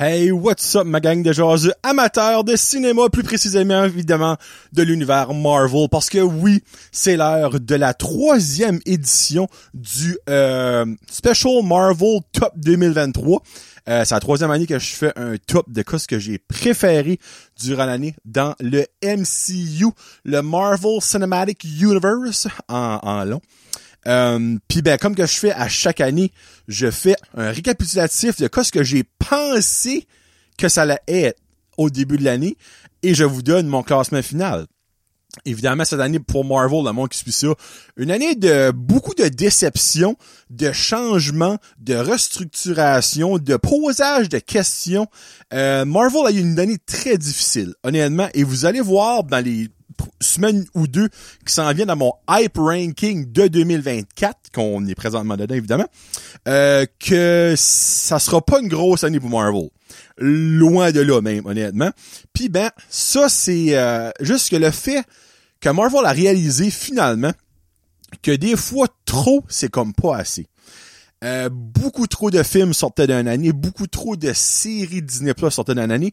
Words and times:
Hey, 0.00 0.30
what's 0.30 0.76
up, 0.76 0.86
ma 0.86 1.00
gang 1.00 1.24
de 1.24 1.32
jaseux 1.32 1.72
amateurs 1.82 2.44
de 2.44 2.54
cinéma, 2.54 3.08
plus 3.08 3.24
précisément, 3.24 3.82
évidemment, 3.84 4.36
de 4.72 4.84
l'univers 4.84 5.34
Marvel, 5.34 5.88
parce 5.90 6.08
que 6.08 6.20
oui, 6.20 6.62
c'est 6.92 7.16
l'heure 7.16 7.58
de 7.58 7.74
la 7.74 7.94
troisième 7.94 8.78
édition 8.86 9.48
du 9.74 10.16
euh, 10.30 10.86
Special 11.10 11.64
Marvel 11.64 12.20
Top 12.30 12.52
2023. 12.58 13.42
Euh, 13.88 14.04
c'est 14.04 14.14
la 14.14 14.20
troisième 14.20 14.52
année 14.52 14.68
que 14.68 14.78
je 14.78 14.94
fais 14.94 15.12
un 15.16 15.34
top 15.44 15.68
de 15.68 15.82
ce 15.84 16.06
que 16.06 16.20
j'ai 16.20 16.38
préféré 16.38 17.18
durant 17.60 17.86
l'année 17.86 18.14
dans 18.24 18.54
le 18.60 18.86
MCU, 19.02 19.86
le 20.24 20.42
Marvel 20.42 21.00
Cinematic 21.00 21.64
Universe 21.64 22.46
en 22.68 23.24
long. 23.24 23.40
Euh, 24.06 24.56
Puis 24.68 24.82
ben 24.82 24.96
comme 24.96 25.14
que 25.14 25.26
je 25.26 25.38
fais 25.38 25.52
à 25.52 25.68
chaque 25.68 26.00
année, 26.00 26.32
je 26.68 26.90
fais 26.90 27.16
un 27.34 27.50
récapitulatif 27.50 28.36
de 28.36 28.48
ce 28.62 28.72
que 28.72 28.82
j'ai 28.82 29.04
pensé 29.18 30.06
que 30.56 30.68
ça 30.68 30.82
allait 30.82 31.00
être 31.08 31.40
au 31.76 31.90
début 31.90 32.16
de 32.16 32.24
l'année 32.24 32.56
et 33.02 33.14
je 33.14 33.24
vous 33.24 33.42
donne 33.42 33.66
mon 33.66 33.82
classement 33.82 34.22
final. 34.22 34.66
Évidemment, 35.44 35.84
cette 35.84 36.00
année 36.00 36.18
pour 36.18 36.44
Marvel, 36.44 36.84
le 36.84 36.92
monde 36.92 37.10
qui 37.10 37.18
suit 37.18 37.32
ça, 37.32 37.48
une 37.96 38.10
année 38.10 38.34
de 38.34 38.72
beaucoup 38.72 39.14
de 39.14 39.28
déceptions, 39.28 40.16
de 40.50 40.72
changements, 40.72 41.58
de 41.78 41.94
restructuration, 41.94 43.38
de 43.38 43.56
posage 43.56 44.28
de 44.30 44.38
questions. 44.38 45.06
Euh, 45.52 45.84
Marvel 45.84 46.26
a 46.26 46.30
eu 46.30 46.40
une 46.40 46.58
année 46.58 46.78
très 46.84 47.18
difficile, 47.18 47.74
honnêtement, 47.84 48.28
et 48.34 48.42
vous 48.42 48.64
allez 48.64 48.80
voir 48.80 49.22
dans 49.22 49.44
les 49.44 49.68
semaine 50.20 50.64
ou 50.74 50.86
deux 50.86 51.08
qui 51.46 51.52
s'en 51.52 51.72
vient 51.72 51.86
dans 51.86 51.96
mon 51.96 52.12
hype 52.30 52.56
ranking 52.56 53.30
de 53.30 53.46
2024, 53.48 54.36
qu'on 54.54 54.86
est 54.86 54.94
présentement 54.94 55.36
dedans 55.36 55.54
évidemment, 55.54 55.88
euh, 56.46 56.86
que 56.98 57.54
ça 57.56 58.18
sera 58.18 58.40
pas 58.40 58.60
une 58.60 58.68
grosse 58.68 59.04
année 59.04 59.20
pour 59.20 59.30
Marvel. 59.30 59.68
Loin 60.18 60.90
de 60.90 61.00
là 61.00 61.20
même, 61.20 61.46
honnêtement. 61.46 61.90
Puis 62.32 62.48
ben, 62.48 62.70
ça 62.88 63.28
c'est 63.28 63.76
euh, 63.76 64.10
juste 64.20 64.50
que 64.50 64.56
le 64.56 64.70
fait 64.70 65.02
que 65.60 65.68
Marvel 65.68 66.04
a 66.04 66.12
réalisé 66.12 66.70
finalement 66.70 67.32
que 68.22 68.30
des 68.30 68.56
fois 68.56 68.88
trop, 69.04 69.44
c'est 69.48 69.70
comme 69.70 69.92
pas 69.92 70.16
assez. 70.16 70.46
Euh, 71.24 71.48
beaucoup 71.50 72.06
trop 72.06 72.30
de 72.30 72.42
films 72.44 72.72
sortaient 72.72 73.08
d'une 73.08 73.26
année, 73.26 73.52
beaucoup 73.52 73.88
trop 73.88 74.14
de 74.14 74.32
séries 74.32 75.02
Disney 75.02 75.34
Plus 75.34 75.50
sortaient 75.50 75.74
d'une 75.74 75.90
année 75.90 76.12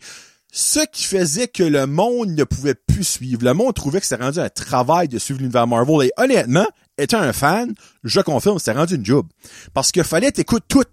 ce 0.56 0.80
qui 0.90 1.04
faisait 1.04 1.50
que 1.50 1.64
le 1.64 1.86
monde 1.86 2.30
ne 2.30 2.46
pouvait 2.46 2.76
plus 2.76 3.04
suivre. 3.04 3.44
Le 3.44 3.54
monde 3.54 3.74
trouvait 3.74 4.00
que 4.00 4.06
c'était 4.06 4.24
rendu 4.24 4.40
un 4.40 4.48
travail 4.48 5.10
de 5.10 5.20
suivre 5.20 5.42
l'univers 5.42 5.68
Marvel. 5.68 6.08
Et 6.08 6.12
honnêtement, 6.16 6.66
étant 6.98 7.20
un 7.20 7.34
fan, 7.34 7.76
je 8.06 8.22
confirme, 8.22 8.58
c'était 8.58 8.72
rendu 8.72 8.96
une 8.96 9.06
job. 9.06 9.28
Parce 9.74 9.92
qu'il 9.92 10.06
fallait 10.06 10.32
t'écouter 10.32 10.66
tout 10.70 10.84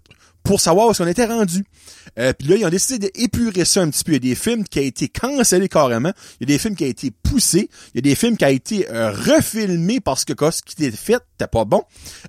pour 0.43 0.59
savoir 0.59 0.87
où 0.87 0.91
est-ce 0.91 1.01
qu'on 1.01 1.09
était 1.09 1.25
rendu. 1.25 1.63
Euh, 2.19 2.33
puis 2.37 2.47
là, 2.47 2.55
ils 2.57 2.65
ont 2.65 2.69
décidé 2.69 3.09
d'épurer 3.09 3.65
ça 3.65 3.81
un 3.81 3.89
petit 3.89 4.03
peu. 4.03 4.11
Il 4.11 4.15
y 4.15 4.17
a 4.17 4.19
des 4.19 4.35
films 4.35 4.63
qui 4.65 4.79
ont 4.79 4.83
été 4.83 5.07
cancellés 5.07 5.69
carrément. 5.69 6.11
Il 6.39 6.49
y 6.49 6.53
a 6.53 6.55
des 6.55 6.59
films 6.59 6.75
qui 6.75 6.83
ont 6.83 6.87
été 6.87 7.11
poussés. 7.11 7.69
Il 7.93 7.97
y 7.97 7.99
a 7.99 8.01
des 8.01 8.15
films 8.15 8.37
qui 8.37 8.45
ont 8.45 8.49
été 8.49 8.89
euh, 8.91 9.11
refilmés 9.11 9.99
parce 9.99 10.25
que 10.25 10.33
ce 10.51 10.61
qui 10.61 10.83
était 10.83 10.95
fait 10.95 11.21
n'était 11.43 11.49
pas 11.49 11.65
bon. 11.65 11.83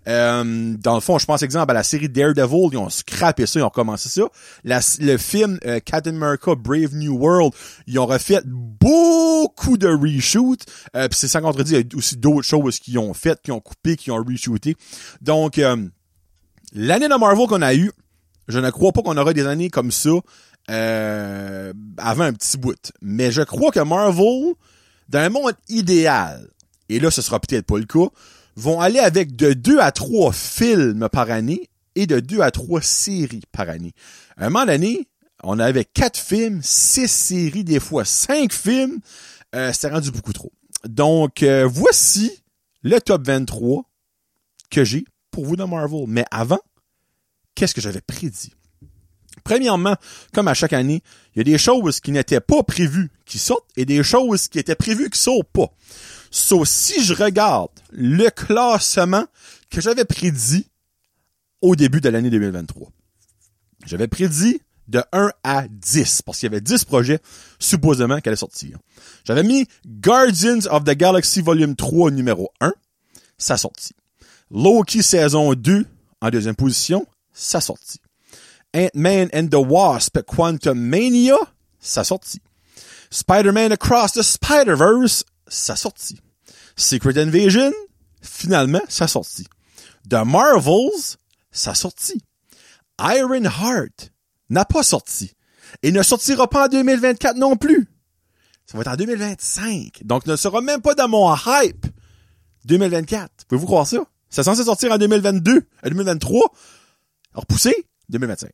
Euh, 0.08 0.74
dans 0.78 0.94
le 0.94 1.00
fond, 1.00 1.18
je 1.18 1.26
pense 1.26 1.42
exemple 1.42 1.70
à 1.70 1.74
la 1.74 1.82
série 1.82 2.08
Daredevil. 2.08 2.70
Ils 2.72 2.78
ont 2.78 2.90
scrappé 2.90 3.46
ça, 3.46 3.58
ils 3.58 3.62
ont 3.62 3.68
recommencé 3.68 4.08
ça. 4.08 4.22
le 4.64 5.16
film 5.16 5.58
euh, 5.66 5.80
Captain 5.84 6.14
America 6.14 6.54
Brave 6.54 6.94
New 6.94 7.16
World, 7.16 7.52
ils 7.86 7.98
ont 7.98 8.06
refait 8.06 8.40
beaucoup 8.44 9.76
de 9.76 9.88
reshoots. 9.88 10.64
Euh, 10.96 11.08
puis 11.08 11.18
c'est 11.18 11.28
sans 11.28 11.40
contredit, 11.40 11.72
il 11.72 11.78
y 11.78 11.80
a 11.80 11.96
aussi 11.96 12.16
d'autres 12.16 12.46
choses 12.46 12.78
qu'ils 12.78 12.98
ont 12.98 13.14
fait, 13.14 13.40
qui 13.42 13.52
ont 13.52 13.60
coupé, 13.60 13.96
qui 13.96 14.10
ont 14.10 14.22
reshooté. 14.22 14.76
Donc, 15.20 15.60
l'année 16.72 17.08
de 17.08 17.18
Marvel 17.18 17.46
qu'on 17.46 17.62
a 17.62 17.74
eu 17.74 17.92
je 18.48 18.58
ne 18.58 18.70
crois 18.70 18.92
pas 18.92 19.02
qu'on 19.02 19.16
aura 19.16 19.32
des 19.32 19.46
années 19.46 19.70
comme 19.70 19.90
ça 19.90 20.10
euh, 20.70 21.72
avant 21.98 22.24
un 22.24 22.32
petit 22.32 22.56
bout. 22.56 22.92
Mais 23.02 23.30
je 23.30 23.42
crois 23.42 23.70
que 23.70 23.80
Marvel, 23.80 24.54
dans 25.08 25.18
un 25.20 25.28
monde 25.28 25.52
idéal, 25.68 26.48
et 26.88 27.00
là 27.00 27.10
ce 27.10 27.22
sera 27.22 27.40
peut-être 27.40 27.66
pas 27.66 27.78
le 27.78 27.84
cas, 27.84 28.08
vont 28.56 28.80
aller 28.80 29.00
avec 29.00 29.36
de 29.36 29.52
deux 29.52 29.78
à 29.78 29.92
trois 29.92 30.32
films 30.32 31.08
par 31.10 31.30
année 31.30 31.68
et 31.96 32.06
de 32.06 32.20
deux 32.20 32.40
à 32.40 32.50
trois 32.50 32.82
séries 32.82 33.42
par 33.52 33.68
année. 33.68 33.92
À 34.36 34.46
un 34.46 34.50
moment 34.50 34.66
donné, 34.66 35.08
on 35.42 35.58
avait 35.58 35.84
quatre 35.84 36.18
films, 36.18 36.60
six 36.62 37.08
séries, 37.08 37.64
des 37.64 37.80
fois 37.80 38.04
cinq 38.04 38.52
films. 38.52 39.00
Euh, 39.54 39.72
C'était 39.72 39.90
rendu 39.90 40.10
beaucoup 40.10 40.32
trop. 40.32 40.52
Donc, 40.84 41.42
euh, 41.42 41.66
voici 41.70 42.42
le 42.82 43.00
top 43.00 43.26
23 43.26 43.84
que 44.70 44.84
j'ai 44.84 45.04
pour 45.30 45.44
vous 45.44 45.56
dans 45.56 45.68
Marvel. 45.68 46.04
Mais 46.08 46.24
avant, 46.30 46.60
qu'est-ce 47.54 47.74
que 47.74 47.80
j'avais 47.80 48.00
prédit? 48.00 48.52
Premièrement, 49.42 49.96
comme 50.32 50.48
à 50.48 50.54
chaque 50.54 50.72
année, 50.72 51.02
il 51.34 51.38
y 51.38 51.40
a 51.40 51.44
des 51.44 51.58
choses 51.58 52.00
qui 52.00 52.12
n'étaient 52.12 52.40
pas 52.40 52.62
prévues 52.62 53.10
qui 53.26 53.38
sortent 53.38 53.68
et 53.76 53.84
des 53.84 54.02
choses 54.02 54.48
qui 54.48 54.58
étaient 54.58 54.74
prévues 54.74 55.10
qui 55.10 55.18
sortent 55.18 55.50
pas. 55.52 55.72
Sauf 56.30 56.68
si 56.68 57.04
je 57.04 57.14
regarde 57.14 57.70
le 57.92 58.30
classement 58.30 59.26
que 59.70 59.80
j'avais 59.80 60.04
prédit 60.04 60.66
au 61.60 61.76
début 61.76 62.00
de 62.00 62.08
l'année 62.08 62.30
2023. 62.30 62.90
J'avais 63.86 64.08
prédit 64.08 64.60
de 64.88 65.02
1 65.12 65.30
à 65.42 65.66
10, 65.68 66.22
parce 66.22 66.38
qu'il 66.38 66.46
y 66.46 66.52
avait 66.52 66.60
10 66.60 66.84
projets 66.84 67.20
supposément 67.58 68.20
qui 68.20 68.28
allaient 68.28 68.36
sortir. 68.36 68.78
J'avais 69.24 69.42
mis 69.42 69.66
Guardians 69.86 70.66
of 70.70 70.84
the 70.84 70.90
Galaxy 70.90 71.40
Volume 71.40 71.74
3 71.74 72.10
numéro 72.10 72.50
1, 72.60 72.72
ça 73.38 73.56
sortit. 73.56 73.94
Loki 74.50 75.02
saison 75.02 75.54
2 75.54 75.86
en 76.20 76.30
deuxième 76.30 76.54
position, 76.54 77.06
ça 77.34 77.60
sortit. 77.60 78.00
Ant-Man 78.74 79.28
and 79.34 79.48
the 79.48 79.56
Wasp 79.56 80.22
Quantum 80.22 80.78
Mania, 80.78 81.36
ça 81.80 82.04
sortit. 82.04 82.40
Spider-Man 83.10 83.72
Across 83.72 84.12
the 84.12 84.22
Spider-Verse, 84.22 85.24
ça 85.46 85.76
sortit. 85.76 86.20
Secret 86.76 87.18
Invasion, 87.18 87.72
finalement, 88.22 88.82
ça 88.88 89.06
sortit. 89.06 89.46
The 90.08 90.24
Marvels, 90.24 91.16
ça 91.52 91.74
sortit. 91.74 92.22
Iron 93.00 93.44
Heart 93.44 94.10
n'a 94.50 94.64
pas 94.64 94.82
sorti. 94.82 95.32
Et 95.82 95.92
ne 95.92 96.02
sortira 96.02 96.48
pas 96.48 96.66
en 96.66 96.68
2024 96.68 97.36
non 97.36 97.56
plus. 97.56 97.88
Ça 98.66 98.78
va 98.78 98.82
être 98.82 98.92
en 98.92 98.96
2025. 98.96 100.02
Donc, 100.04 100.26
ne 100.26 100.36
sera 100.36 100.60
même 100.60 100.80
pas 100.80 100.94
dans 100.94 101.08
mon 101.08 101.34
hype 101.34 101.86
2024. 102.64 103.44
Pouvez-vous 103.48 103.66
croire 103.66 103.86
ça? 103.86 103.98
C'est 104.30 104.42
censé 104.42 104.64
sortir 104.64 104.90
en 104.90 104.98
2022, 104.98 105.62
en 105.84 105.88
2023 105.88 106.52
repoussé 107.34 107.74
2025. 108.08 108.50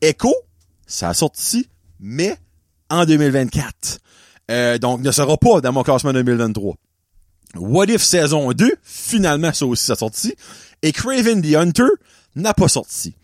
Echo, 0.00 0.34
ça 0.86 1.10
a 1.10 1.14
sorti, 1.14 1.68
mais 2.00 2.36
en 2.90 3.04
2024. 3.04 3.98
Euh, 4.50 4.78
donc, 4.78 5.00
ne 5.00 5.10
sera 5.10 5.36
pas 5.36 5.60
dans 5.60 5.72
mon 5.72 5.82
classement 5.82 6.12
2023. 6.12 6.76
What 7.56 7.86
If 7.86 8.02
saison 8.02 8.52
2, 8.52 8.76
finalement, 8.82 9.52
ça 9.52 9.66
aussi, 9.66 9.86
ça 9.86 9.94
a 9.94 9.96
sorti. 9.96 10.34
Et 10.82 10.92
Craven 10.92 11.42
the 11.42 11.54
Hunter 11.54 11.88
n'a 12.36 12.54
pas 12.54 12.68
sorti. 12.68 13.14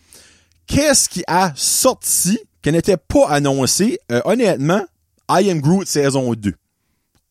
Qu'est-ce 0.66 1.08
qui 1.08 1.22
a 1.26 1.52
sorti, 1.56 2.38
qui 2.62 2.72
n'était 2.72 2.96
pas 2.96 3.28
annoncé? 3.28 3.98
Euh, 4.10 4.22
honnêtement, 4.24 4.84
I 5.30 5.50
Am 5.50 5.60
Groot 5.60 5.86
saison 5.86 6.32
2. 6.32 6.54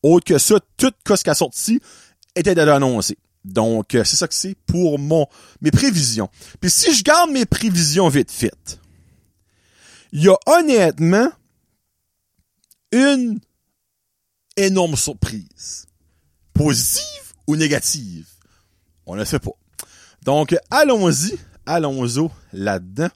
Autre 0.02 0.24
que 0.24 0.38
ça, 0.38 0.56
tout 0.76 0.92
ce 1.06 1.22
qui 1.22 1.30
a 1.30 1.34
sorti 1.34 1.80
était 2.36 2.54
déjà 2.54 2.76
annoncé. 2.76 3.16
Donc, 3.44 3.94
euh, 3.94 4.04
c'est 4.04 4.16
ça 4.16 4.26
que 4.26 4.34
c'est 4.34 4.56
pour 4.66 4.98
mes 5.60 5.70
prévisions. 5.70 6.28
Puis 6.60 6.70
si 6.70 6.94
je 6.94 7.02
garde 7.02 7.30
mes 7.30 7.44
prévisions 7.44 8.08
vite 8.08 8.30
faites, 8.30 8.80
il 10.12 10.22
y 10.22 10.28
a 10.28 10.36
honnêtement 10.46 11.28
une 12.92 13.40
énorme 14.56 14.96
surprise. 14.96 15.86
Positive 16.52 17.34
ou 17.46 17.56
négative? 17.56 18.28
On 19.06 19.16
ne 19.16 19.24
sait 19.24 19.40
pas. 19.40 19.50
Donc, 20.22 20.56
allons-y, 20.70 21.36
allons-y 21.66 22.28
là-dedans. 22.52 23.08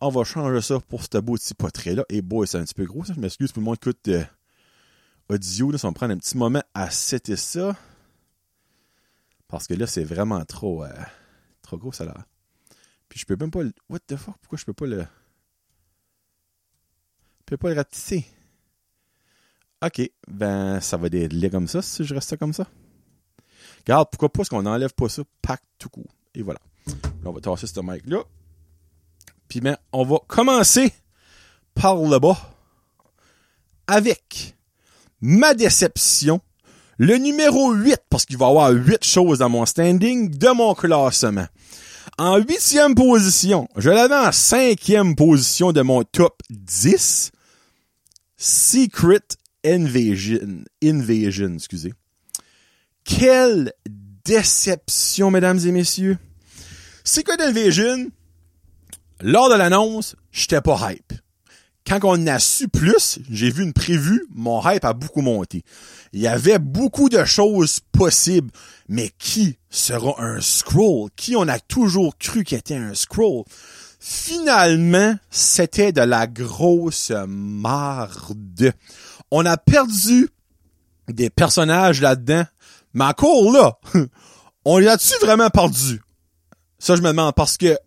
On 0.00 0.08
va 0.08 0.24
changer 0.24 0.60
ça 0.60 0.78
pour 0.88 1.02
ce 1.02 1.18
beau 1.18 1.34
petit 1.34 1.54
portrait-là. 1.54 2.04
Et 2.08 2.22
boy, 2.22 2.46
c'est 2.46 2.58
un 2.58 2.64
petit 2.64 2.74
peu 2.74 2.84
gros, 2.84 3.04
ça. 3.04 3.14
Je 3.14 3.20
m'excuse 3.20 3.50
pour 3.50 3.60
le 3.60 3.64
monde 3.64 3.76
écoute 3.76 4.08
euh, 4.08 4.24
audio. 5.28 5.70
Là, 5.70 5.78
ça 5.78 5.88
va 5.88 5.94
prendre 5.94 6.14
un 6.14 6.18
petit 6.18 6.36
moment 6.36 6.62
à 6.74 6.90
setter 6.90 7.36
ça. 7.36 7.76
Parce 9.48 9.66
que 9.66 9.74
là, 9.74 9.86
c'est 9.86 10.04
vraiment 10.04 10.44
trop, 10.44 10.84
euh, 10.84 10.92
trop 11.62 11.78
gros, 11.78 11.92
ça 11.92 12.04
là. 12.04 12.14
Puis 13.08 13.20
je 13.20 13.26
peux 13.26 13.36
même 13.36 13.50
pas 13.50 13.62
le... 13.62 13.72
What 13.88 14.00
the 14.06 14.16
fuck? 14.16 14.36
Pourquoi 14.38 14.58
je 14.58 14.64
peux 14.64 14.72
pas 14.72 14.86
le... 14.86 15.02
Je 17.38 17.44
peux 17.46 17.56
pas 17.56 17.68
le 17.70 17.76
rapetisser? 17.76 18.26
Ok, 19.84 20.10
ben 20.26 20.80
ça 20.80 20.96
va 20.96 21.08
délier 21.08 21.50
comme 21.50 21.68
ça 21.68 21.82
si 21.82 22.04
je 22.04 22.14
reste 22.14 22.36
comme 22.38 22.52
ça. 22.52 22.66
Regarde, 23.80 24.08
pourquoi 24.10 24.30
pas 24.30 24.44
qu'on 24.44 24.66
enlève 24.66 24.94
pas 24.94 25.08
ça, 25.08 25.22
pack 25.42 25.62
tout 25.78 25.88
coup. 25.88 26.06
Et 26.34 26.42
voilà. 26.42 26.60
on 27.24 27.30
va 27.30 27.40
tasser 27.40 27.66
ce 27.66 27.80
mic-là. 27.80 28.24
Puis 29.48 29.60
ben, 29.60 29.76
on 29.92 30.04
va 30.04 30.18
commencer 30.26 30.92
par 31.74 31.96
le 31.96 32.18
bas 32.18 32.36
avec 33.86 34.56
ma 35.20 35.54
déception 35.54 36.40
le 36.98 37.16
numéro 37.18 37.72
8, 37.72 38.02
parce 38.08 38.24
qu'il 38.24 38.38
va 38.38 38.46
y 38.46 38.48
avoir 38.50 38.70
8 38.70 39.04
choses 39.04 39.38
dans 39.38 39.48
mon 39.48 39.66
standing, 39.66 40.30
de 40.30 40.48
mon 40.48 40.74
classement. 40.74 41.46
En 42.18 42.38
huitième 42.38 42.94
position, 42.94 43.68
je 43.76 43.90
l'avais 43.90 44.14
en 44.14 44.32
cinquième 44.32 45.14
position 45.14 45.72
de 45.72 45.82
mon 45.82 46.02
top 46.04 46.40
10. 46.48 47.30
Secret 48.38 49.20
Invasion. 49.64 50.64
Invasion, 50.82 51.54
excusez. 51.54 51.92
Quelle 53.04 53.72
déception, 54.24 55.30
mesdames 55.30 55.58
et 55.58 55.72
messieurs. 55.72 56.18
Secret 57.04 57.40
Invasion, 57.40 58.10
lors 59.20 59.50
de 59.50 59.54
l'annonce, 59.54 60.16
j'étais 60.32 60.60
pas 60.60 60.90
hype. 60.90 61.12
Quand 61.86 62.00
on 62.02 62.26
a 62.26 62.40
su 62.40 62.68
plus, 62.68 63.20
j'ai 63.30 63.50
vu 63.50 63.62
une 63.62 63.72
prévue, 63.72 64.26
mon 64.34 64.60
hype 64.68 64.84
a 64.84 64.92
beaucoup 64.92 65.20
monté. 65.20 65.62
Il 66.12 66.20
y 66.20 66.26
avait 66.26 66.58
beaucoup 66.58 67.08
de 67.08 67.24
choses 67.24 67.78
possibles, 67.92 68.50
mais 68.88 69.10
qui 69.18 69.58
sera 69.70 70.20
un 70.20 70.40
scroll? 70.40 71.10
Qui 71.14 71.36
on 71.36 71.46
a 71.46 71.60
toujours 71.60 72.18
cru 72.18 72.42
qu'il 72.42 72.58
était 72.58 72.74
un 72.74 72.94
scroll? 72.94 73.44
Finalement, 74.00 75.14
c'était 75.30 75.92
de 75.92 76.00
la 76.00 76.26
grosse 76.26 77.12
marde. 77.28 78.72
On 79.30 79.46
a 79.46 79.56
perdu 79.56 80.28
des 81.08 81.30
personnages 81.30 82.00
là-dedans, 82.00 82.44
mais 82.94 83.04
encore 83.04 83.52
là, 83.52 83.78
on 84.64 84.78
les 84.78 84.88
a-tu 84.88 85.14
vraiment 85.24 85.50
perdu? 85.50 86.02
Ça, 86.80 86.96
je 86.96 87.02
me 87.02 87.08
demande, 87.08 87.34
parce 87.34 87.56
que 87.56 87.78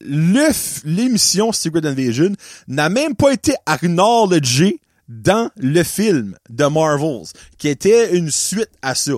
l'émission 0.00 1.52
Secret 1.52 1.86
Invasion 1.86 2.32
n'a 2.68 2.88
même 2.88 3.14
pas 3.14 3.32
été 3.32 3.54
acknowledgée 3.66 4.80
dans 5.08 5.50
le 5.56 5.82
film 5.82 6.36
de 6.48 6.64
Marvels, 6.66 7.26
qui 7.58 7.68
était 7.68 8.16
une 8.16 8.30
suite 8.30 8.70
à 8.80 8.94
ça. 8.94 9.12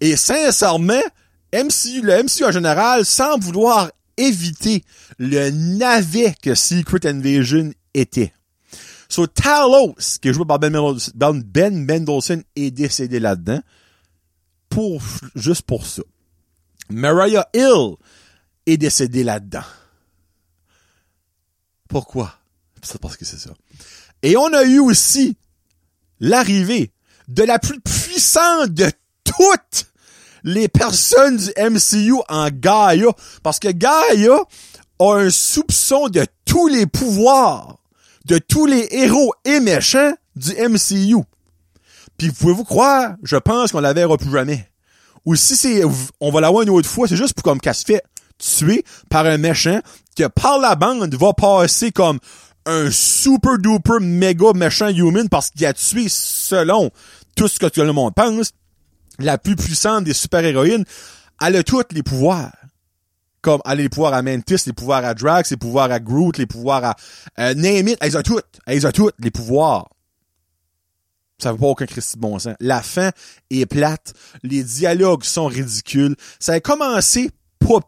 Et 0.00 0.16
sincèrement, 0.16 1.00
MCU, 1.52 2.02
le 2.02 2.24
MCU 2.24 2.44
en 2.44 2.50
général, 2.50 3.04
sans 3.04 3.38
vouloir 3.38 3.90
éviter 4.16 4.84
le 5.18 5.50
navet 5.50 6.34
que 6.42 6.54
Secret 6.54 7.06
Invasion 7.06 7.70
était. 7.94 8.32
So, 9.08 9.26
Talos, 9.26 9.94
qui 10.20 10.28
est 10.28 10.32
joué 10.32 10.44
par 10.44 10.58
Ben, 10.58 10.72
ben 11.14 11.86
Mendelsohn, 11.86 12.42
est 12.56 12.70
décédé 12.70 13.20
là-dedans. 13.20 13.60
Pour, 14.68 15.02
juste 15.34 15.62
pour 15.62 15.86
ça. 15.86 16.02
Mariah 16.90 17.48
Hill 17.54 17.94
est 18.66 18.76
décédée 18.76 19.24
là-dedans. 19.24 19.64
Pourquoi? 21.88 22.34
C'est 22.82 23.00
parce 23.00 23.16
que 23.16 23.24
c'est 23.24 23.38
ça. 23.38 23.50
Et 24.22 24.36
on 24.36 24.52
a 24.52 24.64
eu 24.64 24.78
aussi 24.78 25.36
l'arrivée 26.20 26.92
de 27.28 27.42
la 27.42 27.58
plus 27.58 27.80
puissante 27.80 28.72
de 28.72 28.90
toutes 29.24 29.86
les 30.44 30.68
personnes 30.68 31.36
du 31.36 31.52
MCU 31.58 32.14
en 32.28 32.48
Gaia. 32.50 33.10
Parce 33.42 33.58
que 33.58 33.68
Gaia 33.68 34.40
a 34.98 35.14
un 35.14 35.30
soupçon 35.30 36.08
de 36.08 36.26
tous 36.44 36.68
les 36.68 36.86
pouvoirs, 36.86 37.78
de 38.24 38.38
tous 38.38 38.66
les 38.66 38.88
héros 38.90 39.32
et 39.44 39.60
méchants 39.60 40.12
du 40.36 40.52
MCU. 40.54 41.22
Puis 42.16 42.32
pouvez-vous 42.32 42.64
croire, 42.64 43.14
je 43.22 43.36
pense 43.36 43.72
qu'on 43.72 43.80
la 43.80 43.92
verra 43.92 44.16
jamais. 44.30 44.68
Ou 45.24 45.36
si 45.36 45.56
c'est, 45.56 45.82
on 46.20 46.30
va 46.30 46.40
l'avoir 46.40 46.62
une 46.62 46.70
autre 46.70 46.88
fois, 46.88 47.06
c'est 47.06 47.16
juste 47.16 47.34
pour 47.34 47.44
comme 47.44 47.60
qu'elle 47.60 47.74
se 47.74 47.84
fait 47.84 48.02
tuer 48.38 48.84
par 49.10 49.26
un 49.26 49.36
méchant 49.36 49.80
que 50.18 50.26
par 50.26 50.58
la 50.58 50.74
bande 50.74 51.14
va 51.14 51.32
passer 51.32 51.92
comme 51.92 52.18
un 52.66 52.90
super 52.90 53.56
duper 53.58 54.00
méga 54.00 54.52
méchant 54.52 54.88
human 54.88 55.28
parce 55.28 55.50
qu'il 55.50 55.64
a 55.64 55.72
tué 55.72 56.06
selon 56.08 56.90
tout 57.36 57.46
ce 57.46 57.58
que 57.58 57.66
tout 57.66 57.82
le 57.82 57.92
monde 57.92 58.14
pense 58.14 58.52
la 59.20 59.38
plus 59.38 59.54
puissante 59.54 60.04
des 60.04 60.12
super-héroïnes. 60.12 60.84
Elle 61.40 61.56
a 61.56 61.62
tous 61.62 61.84
les 61.92 62.02
pouvoirs. 62.02 62.52
Comme 63.40 63.60
elle 63.64 63.70
a 63.70 63.74
les 63.76 63.88
pouvoirs 63.88 64.14
à 64.14 64.22
Mantis, 64.22 64.64
les 64.66 64.72
pouvoirs 64.72 65.04
à 65.04 65.14
Drax, 65.14 65.52
les 65.52 65.56
pouvoirs 65.56 65.90
à 65.92 66.00
Groot, 66.00 66.36
les 66.36 66.46
pouvoirs 66.46 66.84
à 66.84 66.96
euh, 67.38 67.54
Name 67.54 67.88
it, 67.88 67.98
elle 68.00 68.16
a 68.16 68.22
toutes. 68.24 68.58
Elle 68.66 68.84
a 68.84 68.90
toutes 68.90 69.14
les 69.20 69.30
pouvoirs. 69.30 69.88
Ça 71.40 71.52
veut 71.52 71.58
pas 71.58 71.66
aucun 71.66 71.86
Christ 71.86 72.16
de 72.16 72.20
bon 72.20 72.40
sens. 72.40 72.56
La 72.58 72.82
fin 72.82 73.12
est 73.50 73.66
plate. 73.66 74.14
Les 74.42 74.64
dialogues 74.64 75.22
sont 75.22 75.46
ridicules. 75.46 76.16
Ça 76.40 76.54
a 76.54 76.60
commencé 76.60 77.30
pas 77.60 77.80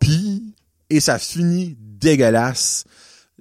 et 0.90 1.00
ça 1.00 1.18
finit 1.18 1.76
dégueulasse. 1.78 2.84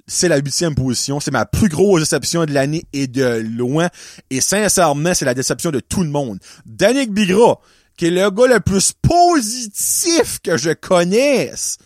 C'est 0.08 0.28
la 0.28 0.38
huitième 0.38 0.74
position. 0.74 1.20
C'est 1.20 1.32
ma 1.32 1.46
plus 1.46 1.70
grosse 1.70 2.02
déception 2.02 2.46
de 2.46 2.54
l'année 2.54 2.86
et 2.94 3.08
de 3.08 3.44
loin. 3.58 3.90
Et 4.30 4.42
sincèrement, 4.42 5.14
c'est 5.14 5.26
la 5.26 5.34
déception 5.34 5.72
de 5.72 5.80
tout 5.80 6.04
le 6.04 6.10
monde. 6.10 6.40
Danick 6.66 7.12
Bigra, 7.12 7.60
qui 7.98 8.08
est 8.08 8.12
le 8.12 8.30
gars 8.32 8.48
le 8.48 8.60
plus 8.60 8.94
positif 8.94 10.40
que 10.44 10.58
je 10.58 10.72
connaisse, 10.72 11.78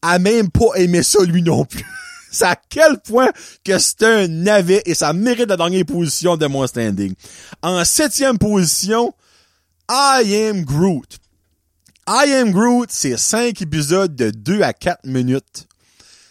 a 0.00 0.18
même 0.18 0.50
pas 0.50 0.76
aimé 0.76 1.02
ça 1.02 1.24
lui 1.24 1.42
non 1.42 1.64
plus. 1.64 1.84
c'est 2.30 2.44
à 2.44 2.56
quel 2.68 2.98
point 3.00 3.30
que 3.64 3.78
c'est 3.78 4.02
un 4.02 4.28
navet 4.28 4.82
et 4.86 4.94
ça 4.94 5.12
mérite 5.12 5.48
la 5.48 5.56
dernière 5.56 5.84
position 5.84 6.36
de 6.36 6.46
mon 6.46 6.66
standing. 6.66 7.14
En 7.62 7.84
septième 7.84 8.38
position, 8.38 9.12
I 9.90 10.48
am 10.48 10.64
Groot. 10.64 11.18
I 12.10 12.32
Am 12.36 12.52
Groot, 12.52 12.90
c'est 12.90 13.18
cinq 13.18 13.60
épisodes 13.60 14.16
de 14.16 14.30
2 14.30 14.62
à 14.62 14.72
4 14.72 15.04
minutes. 15.04 15.68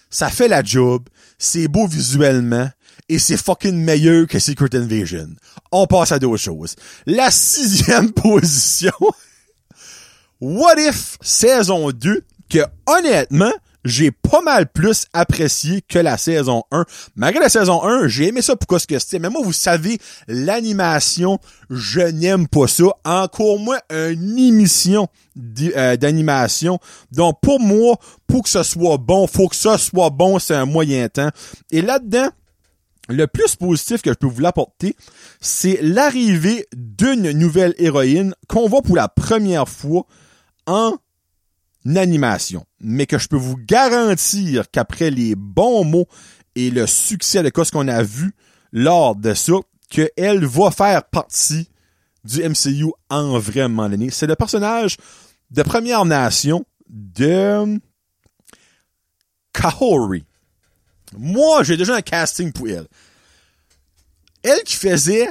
Ça 0.09 0.27
fait 0.31 0.47
la 0.47 0.63
job, 0.63 1.07
c'est 1.37 1.67
beau 1.67 1.85
visuellement, 1.85 2.67
et 3.07 3.19
c'est 3.19 3.37
fucking 3.37 3.75
meilleur 3.75 4.25
que 4.25 4.39
Secret 4.39 4.73
Invasion. 4.73 5.27
On 5.71 5.85
passe 5.85 6.11
à 6.11 6.17
d'autres 6.17 6.41
choses. 6.41 6.75
La 7.05 7.29
sixième 7.29 8.11
position, 8.13 8.91
What 10.41 10.79
If 10.79 11.19
saison 11.21 11.91
2, 11.91 12.23
que 12.49 12.65
honnêtement, 12.87 13.53
j'ai 13.87 14.11
pas 14.11 14.41
mal 14.41 14.67
plus 14.67 15.05
apprécié 15.13 15.81
que 15.81 15.97
la 15.97 16.17
saison 16.17 16.63
1. 16.71 16.85
Malgré 17.15 17.41
la 17.41 17.49
saison 17.49 17.83
1, 17.83 18.07
j'ai 18.07 18.27
aimé 18.27 18.41
ça 18.41 18.55
pour 18.55 18.79
ce 18.79 18.85
que 18.85 18.99
c'était. 18.99 19.19
Mais 19.19 19.29
moi, 19.29 19.41
vous 19.43 19.53
savez, 19.53 19.97
l'animation, 20.27 21.39
je 21.69 22.01
n'aime 22.01 22.47
pas 22.47 22.67
ça. 22.67 22.85
Encore 23.05 23.59
moins 23.59 23.79
une 23.89 24.37
émission 24.37 25.07
euh, 25.75 25.95
d'animation. 25.97 26.79
Donc, 27.11 27.39
pour 27.41 27.59
moi, 27.59 27.97
pour 28.27 28.43
que 28.43 28.49
ce 28.49 28.63
soit 28.63 28.97
bon, 28.97 29.25
faut 29.27 29.47
que 29.47 29.55
ça 29.55 29.77
soit 29.77 30.09
bon, 30.09 30.39
c'est 30.39 30.55
un 30.55 30.65
moyen 30.65 31.07
temps. 31.07 31.29
Et 31.71 31.81
là-dedans, 31.81 32.29
le 33.09 33.25
plus 33.25 33.55
positif 33.55 34.01
que 34.01 34.09
je 34.09 34.15
peux 34.15 34.27
vous 34.27 34.41
l'apporter, 34.41 34.95
c'est 35.39 35.79
l'arrivée 35.81 36.67
d'une 36.75 37.31
nouvelle 37.31 37.73
héroïne 37.77 38.35
qu'on 38.49 38.67
voit 38.67 38.81
pour 38.81 38.97
la 38.97 39.07
première 39.07 39.69
fois 39.69 40.05
en 40.65 40.97
animation, 41.95 42.65
mais 42.79 43.05
que 43.05 43.17
je 43.17 43.27
peux 43.27 43.37
vous 43.37 43.57
garantir 43.57 44.69
qu'après 44.71 45.09
les 45.09 45.35
bons 45.35 45.83
mots 45.83 46.07
et 46.55 46.69
le 46.69 46.87
succès 46.87 47.43
de 47.43 47.51
ce 47.63 47.71
qu'on 47.71 47.87
a 47.87 48.03
vu 48.03 48.33
lors 48.71 49.15
de 49.15 49.33
ça, 49.33 49.53
qu'elle 49.89 50.45
va 50.45 50.71
faire 50.71 51.03
partie 51.03 51.69
du 52.23 52.43
MCU 52.43 52.91
en 53.09 53.39
vraiment 53.39 53.89
donné. 53.89 54.09
C'est 54.09 54.27
le 54.27 54.35
personnage 54.35 54.97
de 55.49 55.63
Première 55.63 56.03
Nation 56.03 56.65
de 56.89 57.79
Kahori. 59.53 60.25
Moi, 61.17 61.63
j'ai 61.63 61.77
déjà 61.77 61.95
un 61.95 62.01
casting 62.01 62.51
pour 62.51 62.67
elle. 62.67 62.87
Elle 64.43 64.63
qui 64.63 64.75
faisait 64.75 65.29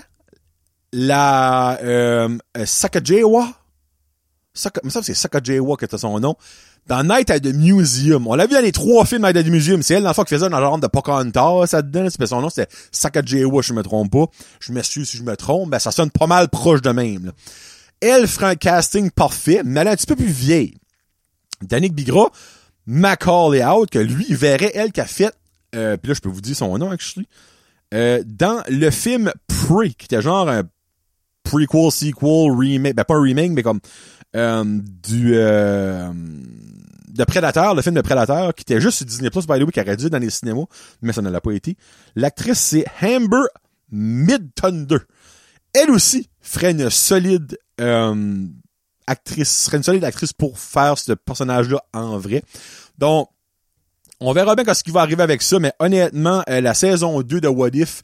la 0.92 1.78
euh, 1.82 2.36
Sakajewa, 2.64 3.48
Saka, 4.56 4.80
me 4.82 4.90
c'est 4.90 5.14
Sakajewa 5.14 5.76
qui 5.76 5.84
était 5.84 5.98
son 5.98 6.18
nom. 6.18 6.34
Dans 6.86 7.02
Night 7.02 7.30
at 7.30 7.40
the 7.40 7.52
Museum. 7.52 8.26
On 8.26 8.34
l'a 8.34 8.46
vu 8.46 8.54
dans 8.54 8.60
les 8.60 8.72
trois 8.72 9.04
films 9.04 9.22
Night 9.22 9.36
at 9.36 9.42
the 9.42 9.48
Museum. 9.48 9.82
C'est 9.82 9.94
elle, 9.94 10.02
dans 10.02 10.14
le 10.16 10.24
qui 10.24 10.34
faisait 10.34 10.48
dans 10.48 10.58
le 10.58 10.64
genre 10.64 10.78
de 10.78 10.86
Pocahontas, 10.86 11.66
ça 11.66 11.82
dedans. 11.82 12.08
C'est 12.08 12.26
son 12.26 12.40
nom, 12.40 12.48
c'était 12.48 12.70
Sakajewa, 12.90 13.60
je 13.60 13.72
me 13.74 13.82
trompe 13.82 14.12
pas. 14.12 14.26
Je 14.60 14.72
m'excuse 14.72 15.08
si 15.08 15.18
je 15.18 15.22
me 15.22 15.36
trompe. 15.36 15.70
Ben, 15.70 15.78
ça 15.78 15.90
sonne 15.90 16.10
pas 16.10 16.26
mal 16.26 16.48
proche 16.48 16.80
de 16.80 16.90
même, 16.90 17.32
Elle 18.00 18.26
ferait 18.26 18.46
un 18.46 18.54
casting 18.54 19.10
parfait, 19.10 19.62
mais 19.64 19.80
elle 19.80 19.88
est 19.88 19.90
un 19.90 19.96
petit 19.96 20.06
peu 20.06 20.16
plus 20.16 20.26
vieille. 20.26 20.74
Danick 21.62 21.94
Bigra, 21.94 22.30
Macaulay 22.86 23.64
Out, 23.64 23.90
que 23.90 23.98
lui, 23.98 24.24
il 24.28 24.36
verrait 24.36 24.72
elle 24.74 24.92
qui 24.92 25.00
a 25.00 25.06
fait, 25.06 25.32
euh, 25.74 25.96
puis 25.96 26.08
là, 26.08 26.14
je 26.14 26.20
peux 26.20 26.28
vous 26.28 26.40
dire 26.40 26.56
son 26.56 26.76
nom, 26.78 26.90
actually, 26.90 27.26
euh, 27.94 28.22
dans 28.24 28.62
le 28.68 28.90
film 28.90 29.32
Pre, 29.48 29.84
qui 29.96 30.06
était 30.06 30.22
genre 30.22 30.48
un 30.48 30.62
prequel, 31.46 31.90
sequel, 31.90 32.52
remake, 32.52 32.94
ben 32.94 33.04
pas 33.04 33.14
un 33.14 33.22
remake, 33.22 33.52
mais 33.52 33.62
comme 33.62 33.80
euh, 34.36 34.64
du 34.64 35.32
euh, 35.34 36.12
de 37.08 37.24
Predator, 37.24 37.74
le 37.74 37.80
film 37.80 37.94
de 37.94 38.02
Predator, 38.02 38.54
qui 38.54 38.62
était 38.62 38.80
juste 38.80 38.98
sur 38.98 39.06
Disney 39.06 39.30
Plus, 39.30 39.46
by 39.46 39.58
the 39.58 39.62
way, 39.62 39.72
qui 39.72 39.80
aurait 39.80 39.96
dû 39.96 40.10
dans 40.10 40.18
les 40.18 40.28
cinémas, 40.28 40.66
mais 41.00 41.14
ça 41.14 41.22
ne 41.22 41.30
l'a 41.30 41.40
pas 41.40 41.52
été. 41.52 41.76
L'actrice, 42.14 42.58
c'est 42.58 42.84
Amber 43.02 43.46
Mid-Thunder. 43.90 44.98
Elle 45.72 45.90
aussi 45.90 46.28
ferait 46.42 46.72
une 46.72 46.90
solide 46.90 47.58
euh, 47.80 48.44
actrice, 49.06 49.64
serait 49.64 49.78
une 49.78 49.82
solide 49.82 50.04
actrice 50.04 50.34
pour 50.34 50.58
faire 50.58 50.98
ce 50.98 51.12
personnage-là 51.12 51.82
en 51.94 52.18
vrai. 52.18 52.42
Donc, 52.98 53.30
on 54.20 54.32
verra 54.32 54.54
bien 54.54 54.74
ce 54.74 54.82
qui 54.82 54.90
va 54.90 55.00
arriver 55.00 55.22
avec 55.22 55.42
ça, 55.42 55.58
mais 55.58 55.72
honnêtement, 55.78 56.42
la 56.46 56.74
saison 56.74 57.20
2 57.22 57.40
de 57.40 57.48
What 57.48 57.70
If, 57.74 58.02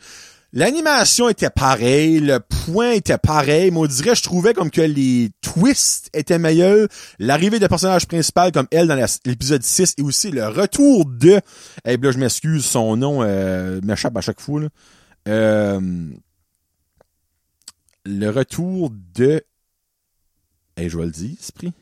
L'animation 0.55 1.31
était 1.31 1.49
pareille, 1.49 2.21
le 2.21 2.39
point 2.39 2.91
était 2.91 3.17
pareil, 3.17 3.71
mais 3.71 3.79
on 3.79 3.87
dirait, 3.87 4.15
je 4.15 4.23
trouvais 4.23 4.53
comme 4.53 4.71
que 4.71 4.83
les 4.83 5.31
twists 5.41 6.11
étaient 6.13 6.39
meilleurs, 6.39 6.89
l'arrivée 7.19 7.59
de 7.59 7.67
personnage 7.67 8.07
principal 8.07 8.53
comme 8.53 8.67
elle 8.71 8.87
dans 8.87 9.07
l'épisode 9.25 9.63
6 9.63 9.95
et 9.97 10.03
aussi 10.03 10.31
le 10.31 10.47
retour 10.47 11.07
de, 11.07 11.41
eh 11.87 11.97
là 11.97 12.11
je 12.11 12.19
m'excuse, 12.19 12.67
son 12.67 12.99
nom 12.99 13.23
euh, 13.23 13.81
m'échappe 13.83 14.15
à 14.17 14.21
chaque 14.21 14.41
fois, 14.41 14.61
là. 14.61 14.69
Euh, 15.29 15.81
le 18.05 18.29
retour 18.29 18.91
de, 19.15 19.43
eh 20.77 20.89
je 20.91 20.99
vais 20.99 21.05
le 21.07 21.11
dire, 21.13 21.31
esprit. 21.41 21.73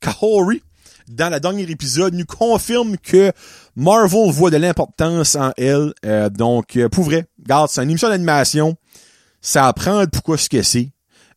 Kahori, 0.00 0.62
dans 1.08 1.32
le 1.32 1.40
dernier 1.40 1.70
épisode, 1.70 2.14
nous 2.14 2.24
confirme 2.24 2.96
que 2.96 3.32
Marvel 3.76 4.30
voit 4.30 4.50
de 4.50 4.56
l'importance 4.56 5.36
en 5.36 5.52
elle. 5.56 5.92
Euh, 6.04 6.30
donc, 6.30 6.76
euh, 6.76 6.88
pour 6.88 7.04
vrai, 7.04 7.26
garde, 7.38 7.68
c'est 7.70 7.82
une 7.82 7.90
émission 7.90 8.08
d'animation. 8.08 8.76
Ça 9.40 9.66
apprend 9.68 10.06
pourquoi 10.06 10.38
ce 10.38 10.48
que 10.48 10.62
c'est. 10.62 10.90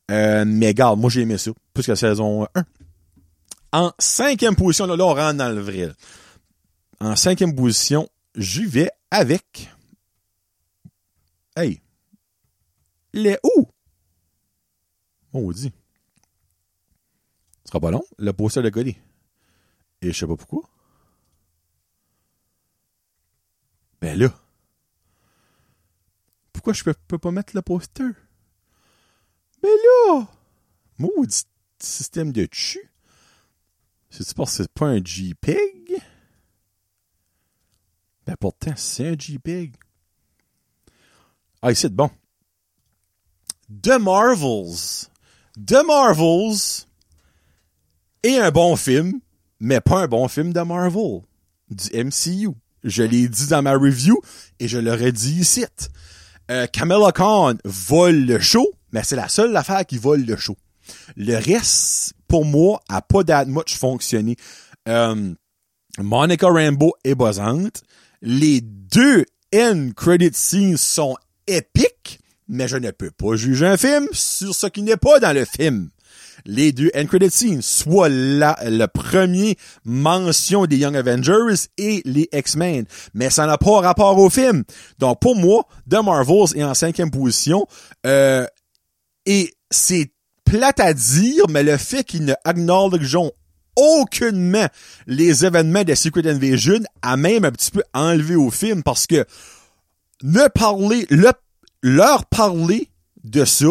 Euh, 0.10 0.46
mais 0.48 0.74
garde, 0.74 1.00
moi 1.00 1.10
j'ai 1.10 1.22
aimé 1.22 1.38
ça, 1.38 1.52
plus 1.74 1.86
que 1.86 1.92
la 1.92 1.98
saison 1.98 2.48
1. 2.56 2.64
En 3.74 3.92
cinquième 4.00 4.56
position, 4.56 4.86
là, 4.86 4.96
là, 4.96 5.06
on 5.06 5.14
rentre 5.14 5.38
dans 5.38 5.50
le 5.50 5.62
vrai. 5.62 5.92
En 7.02 7.16
cinquième 7.16 7.54
position, 7.54 8.08
j'y 8.36 8.66
vais 8.66 8.90
avec... 9.12 9.70
Hey! 11.56 11.82
Les 13.14 13.38
où? 13.44 13.68
Maudit. 15.34 15.74
Ce 17.66 17.70
sera 17.72 17.80
pas 17.82 17.92
long, 17.92 18.04
le 18.18 18.32
poster 18.32 18.62
de 18.62 18.70
coller. 18.70 18.98
Et 20.02 20.12
je 20.12 20.20
sais 20.20 20.28
pas 20.28 20.36
pourquoi. 20.36 20.70
Ben 24.02 24.18
là. 24.18 24.30
Pourquoi 26.54 26.74
je 26.74 26.84
peux, 26.84 26.94
peux 27.08 27.18
pas 27.18 27.32
mettre 27.32 27.56
le 27.56 27.62
poster? 27.62 28.10
Ben 29.62 29.70
là! 29.70 30.28
Maudit 30.98 31.46
système 31.80 32.32
de 32.32 32.46
tu. 32.46 32.80
C'est-tu 34.10 34.34
parce 34.34 34.58
que 34.58 34.64
c'est 34.64 34.74
pas 34.74 34.88
un 34.88 35.04
JPEG? 35.04 36.02
Ben 38.26 38.36
pourtant, 38.40 38.74
c'est 38.76 39.08
un 39.08 39.18
JPEG. 39.18 39.76
Ah, 41.62 41.72
ici, 41.72 41.90
bon. 41.90 42.10
The 43.70 44.00
Marvels. 44.00 45.10
The 45.56 45.84
Marvels 45.86 46.86
est 48.24 48.38
un 48.38 48.52
bon 48.52 48.76
film, 48.76 49.20
mais 49.60 49.82
pas 49.82 50.04
un 50.04 50.08
bon 50.08 50.28
film 50.28 50.54
de 50.54 50.62
Marvel. 50.62 51.22
Du 51.70 52.04
MCU. 52.04 52.50
Je 52.84 53.04
l'ai 53.04 53.28
dit 53.28 53.48
dans 53.48 53.62
ma 53.62 53.74
review 53.74 54.22
et 54.60 54.68
je 54.68 54.78
l'aurais 54.78 55.12
dit 55.12 55.40
ici. 55.40 55.66
Euh, 56.50 56.68
Kamala 56.68 57.12
Khan 57.12 57.56
vole 57.66 58.26
le 58.26 58.40
show, 58.40 58.72
mais 58.92 59.04
c'est 59.04 59.16
la 59.16 59.28
seule 59.28 59.56
affaire 59.56 59.86
qui 59.86 59.98
vole 59.98 60.24
le 60.24 60.38
show. 60.38 60.56
Le 61.18 61.36
reste, 61.36 62.14
pour 62.28 62.46
moi, 62.46 62.82
a 62.88 63.02
pas 63.02 63.24
that 63.24 63.46
much 63.46 63.76
fonctionné. 63.76 64.38
Euh, 64.88 65.34
Monica 66.00 66.48
Rambeau 66.48 66.94
est 67.04 67.16
buzzante. 67.16 67.84
Les 68.22 68.62
deux 68.62 69.26
end 69.54 69.90
credit 69.96 70.34
scenes 70.34 70.78
sont 70.78 71.16
épiques, 71.48 72.20
mais 72.48 72.68
je 72.68 72.78
ne 72.78 72.92
peux 72.92 73.12
pas 73.12 73.36
juger 73.36 73.68
un 73.68 73.78
film 73.78 74.08
sur 74.14 74.56
ce 74.56 74.68
qui 74.68 74.84
n'est 74.84 74.98
pas 74.98 75.20
dans 75.20 75.34
le 75.34 75.46
film. 75.46 75.90
Les 76.48 76.72
deux 76.72 76.90
end 76.96 77.06
credit 77.06 77.30
scenes, 77.30 77.62
soit 77.62 78.10
la, 78.10 78.58
le 78.64 78.88
premier 78.88 79.58
mention 79.84 80.66
des 80.66 80.78
Young 80.78 80.96
Avengers 80.96 81.68
et 81.78 82.02
les 82.06 82.30
X-Men, 82.34 82.86
mais 83.14 83.30
ça 83.30 83.46
n'a 83.46 83.58
pas 83.58 83.82
rapport 83.82 84.18
au 84.18 84.30
film. 84.30 84.64
Donc 84.98 85.20
pour 85.20 85.36
moi, 85.36 85.68
The 85.90 86.04
Marvels 86.04 86.56
est 86.56 86.64
en 86.64 86.74
cinquième 86.74 87.12
position, 87.12 87.68
euh, 88.06 88.48
et 89.26 89.54
c'est 89.70 90.12
plate 90.46 90.80
à 90.80 90.94
dire, 90.94 91.44
mais 91.50 91.64
le 91.64 91.78
fait 91.78 92.06
qu'ils 92.06 92.24
ne 92.24 92.34
acknowledgeons 92.46 93.32
aucunement 93.76 94.68
les 95.06 95.46
événements 95.46 95.84
de 95.84 95.96
Secret 95.96 96.28
Invasion 96.28 96.80
a 97.02 97.16
même 97.16 97.46
un 97.46 97.52
petit 97.52 97.72
peu 97.72 97.84
enlevé 97.94 98.36
au 98.36 98.50
film 98.50 98.84
parce 98.84 99.06
que 99.06 99.26
ne 100.24 100.48
parler, 100.48 101.06
le, 101.10 101.32
leur 101.84 102.26
parler 102.26 102.90
de 103.24 103.46
ça, 103.46 103.68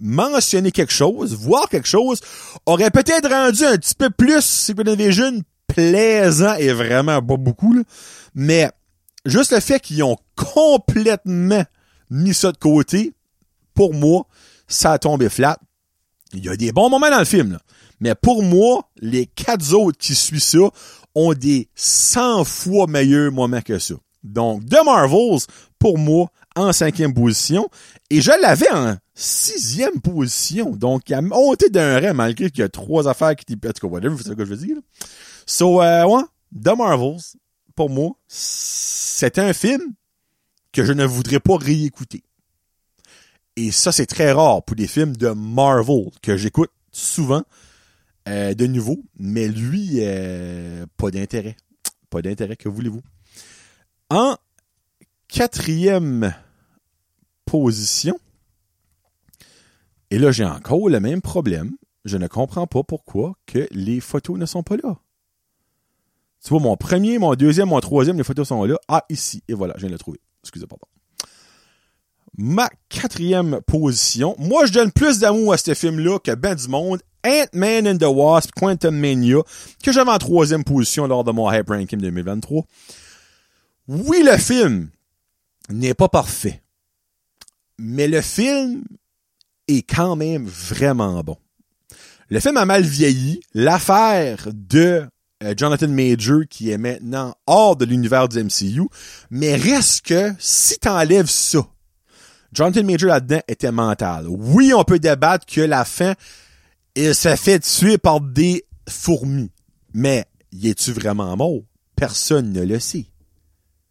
mentionner 0.00 0.72
quelque 0.72 0.92
chose, 0.92 1.34
voir 1.34 1.68
quelque 1.68 1.88
chose, 1.88 2.20
aurait 2.66 2.90
peut-être 2.90 3.28
rendu 3.28 3.64
un 3.64 3.76
petit 3.76 3.94
peu 3.94 4.10
plus 4.10 4.42
Secret 4.42 4.88
Invasion 4.88 5.42
plaisant 5.66 6.54
et 6.54 6.72
vraiment 6.72 7.20
pas 7.22 7.36
beaucoup, 7.36 7.74
là. 7.74 7.82
mais 8.34 8.70
juste 9.24 9.52
le 9.52 9.60
fait 9.60 9.80
qu'ils 9.80 10.02
ont 10.02 10.16
complètement 10.36 11.64
mis 12.10 12.34
ça 12.34 12.52
de 12.52 12.56
côté, 12.56 13.12
pour 13.74 13.94
moi, 13.94 14.26
ça 14.66 14.92
a 14.92 14.98
tombé 14.98 15.28
flat. 15.28 15.58
Il 16.32 16.44
y 16.44 16.48
a 16.48 16.56
des 16.56 16.72
bons 16.72 16.90
moments 16.90 17.10
dans 17.10 17.18
le 17.18 17.24
film, 17.24 17.52
là. 17.52 17.60
Mais 18.00 18.14
pour 18.14 18.42
moi, 18.42 18.88
les 19.00 19.26
quatre 19.26 19.74
autres 19.74 19.98
qui 19.98 20.14
suivent 20.14 20.42
ça 20.42 20.70
ont 21.14 21.34
des 21.34 21.68
100 21.74 22.44
fois 22.44 22.86
meilleurs 22.86 23.32
moments 23.32 23.60
que 23.60 23.78
ça. 23.78 23.94
Donc, 24.22 24.64
The 24.66 24.84
Marvels, 24.84 25.40
pour 25.78 25.98
moi, 25.98 26.30
en 26.58 26.72
cinquième 26.72 27.14
position. 27.14 27.68
Et 28.10 28.20
je 28.20 28.32
l'avais 28.40 28.70
en 28.70 28.96
sixième 29.14 30.00
position. 30.00 30.70
Donc, 30.70 31.08
il 31.08 31.14
a 31.14 31.22
monté 31.22 31.70
d'un 31.70 32.00
rang 32.00 32.14
malgré 32.14 32.50
qu'il 32.50 32.60
y 32.60 32.64
a 32.64 32.68
trois 32.68 33.08
affaires 33.08 33.36
qui 33.36 33.44
t'y... 33.44 33.54
En 33.54 33.72
tout 33.72 33.86
cas, 33.86 33.92
whatever, 33.92 34.16
c'est 34.18 34.28
ce 34.28 34.34
que 34.34 34.44
je 34.44 34.50
veux 34.50 34.66
dire. 34.66 34.76
So, 35.46 35.82
euh, 35.82 36.22
The 36.54 36.76
Marvels, 36.76 37.20
pour 37.74 37.90
moi, 37.90 38.10
c'est 38.26 39.38
un 39.38 39.52
film 39.52 39.94
que 40.72 40.84
je 40.84 40.92
ne 40.92 41.04
voudrais 41.04 41.40
pas 41.40 41.56
réécouter. 41.56 42.22
Et 43.56 43.72
ça, 43.72 43.92
c'est 43.92 44.06
très 44.06 44.32
rare 44.32 44.62
pour 44.62 44.76
des 44.76 44.86
films 44.86 45.16
de 45.16 45.30
Marvel 45.30 46.10
que 46.22 46.36
j'écoute 46.36 46.70
souvent 46.92 47.42
euh, 48.28 48.54
de 48.54 48.66
nouveau. 48.66 49.02
Mais 49.18 49.48
lui, 49.48 49.98
euh, 49.98 50.86
pas 50.96 51.10
d'intérêt. 51.10 51.56
Pas 52.10 52.22
d'intérêt, 52.22 52.56
que 52.56 52.68
voulez-vous? 52.68 53.02
En 54.10 54.36
quatrième 55.28 56.34
position, 57.50 58.18
et 60.10 60.18
là, 60.18 60.32
j'ai 60.32 60.44
encore 60.44 60.88
le 60.88 61.00
même 61.00 61.20
problème. 61.20 61.72
Je 62.04 62.16
ne 62.16 62.26
comprends 62.26 62.66
pas 62.66 62.82
pourquoi 62.82 63.34
que 63.46 63.68
les 63.70 64.00
photos 64.00 64.38
ne 64.38 64.46
sont 64.46 64.62
pas 64.62 64.76
là. 64.76 64.96
Tu 66.42 66.50
vois, 66.50 66.60
mon 66.60 66.76
premier, 66.76 67.18
mon 67.18 67.34
deuxième, 67.34 67.68
mon 67.68 67.80
troisième, 67.80 68.16
les 68.16 68.24
photos 68.24 68.48
sont 68.48 68.64
là. 68.64 68.76
Ah, 68.88 69.04
ici. 69.10 69.42
Et 69.48 69.54
voilà, 69.54 69.74
je 69.76 69.80
viens 69.80 69.88
de 69.88 69.94
le 69.94 69.98
trouver. 69.98 70.20
Excusez, 70.42 70.66
pardon 70.66 70.86
ma 72.38 72.70
quatrième 72.88 73.60
position. 73.66 74.36
Moi, 74.38 74.64
je 74.66 74.72
donne 74.72 74.92
plus 74.92 75.18
d'amour 75.18 75.52
à 75.52 75.58
ce 75.58 75.74
film-là 75.74 76.18
que 76.20 76.34
ben 76.34 76.54
du 76.54 76.68
monde. 76.68 77.02
Ant-Man 77.26 77.88
and 77.88 77.98
the 77.98 78.04
Wasp, 78.04 78.52
Quantum 78.54 78.96
Mania, 78.96 79.38
que 79.82 79.90
j'avais 79.90 80.12
en 80.12 80.18
troisième 80.18 80.62
position 80.62 81.08
lors 81.08 81.24
de 81.24 81.32
mon 81.32 81.50
Hype 81.50 81.68
Ranking 81.68 81.98
2023. 81.98 82.64
Oui, 83.88 84.22
le 84.24 84.38
film 84.38 84.88
n'est 85.68 85.94
pas 85.94 86.08
parfait. 86.08 86.62
Mais 87.78 88.08
le 88.08 88.20
film 88.20 88.82
est 89.68 89.82
quand 89.82 90.16
même 90.16 90.46
vraiment 90.46 91.22
bon. 91.22 91.36
Le 92.30 92.40
film 92.40 92.56
a 92.56 92.66
mal 92.66 92.82
vieilli. 92.82 93.40
L'affaire 93.54 94.48
de 94.52 95.06
euh, 95.42 95.54
Jonathan 95.56 95.88
Major, 95.88 96.42
qui 96.50 96.70
est 96.70 96.78
maintenant 96.78 97.34
hors 97.46 97.76
de 97.76 97.84
l'univers 97.84 98.28
du 98.28 98.42
MCU, 98.42 98.88
mais 99.30 99.54
reste 99.54 100.06
que 100.06 100.32
si 100.38 100.78
t'enlèves 100.78 101.30
ça, 101.30 101.60
Jonathan 102.52 102.82
Major 102.82 103.08
là-dedans 103.08 103.40
était 103.46 103.72
mental. 103.72 104.26
Oui, 104.28 104.72
on 104.74 104.84
peut 104.84 104.98
débattre 104.98 105.46
que 105.46 105.60
la 105.60 105.84
fin, 105.84 106.14
il 106.96 107.14
se 107.14 107.36
fait 107.36 107.60
tuer 107.60 107.98
par 107.98 108.20
des 108.20 108.64
fourmis. 108.88 109.50
Mais, 109.94 110.26
y 110.52 110.68
es-tu 110.68 110.92
vraiment 110.92 111.36
mort? 111.36 111.60
Personne 111.94 112.52
ne 112.52 112.62
le 112.62 112.78
sait. 112.78 113.06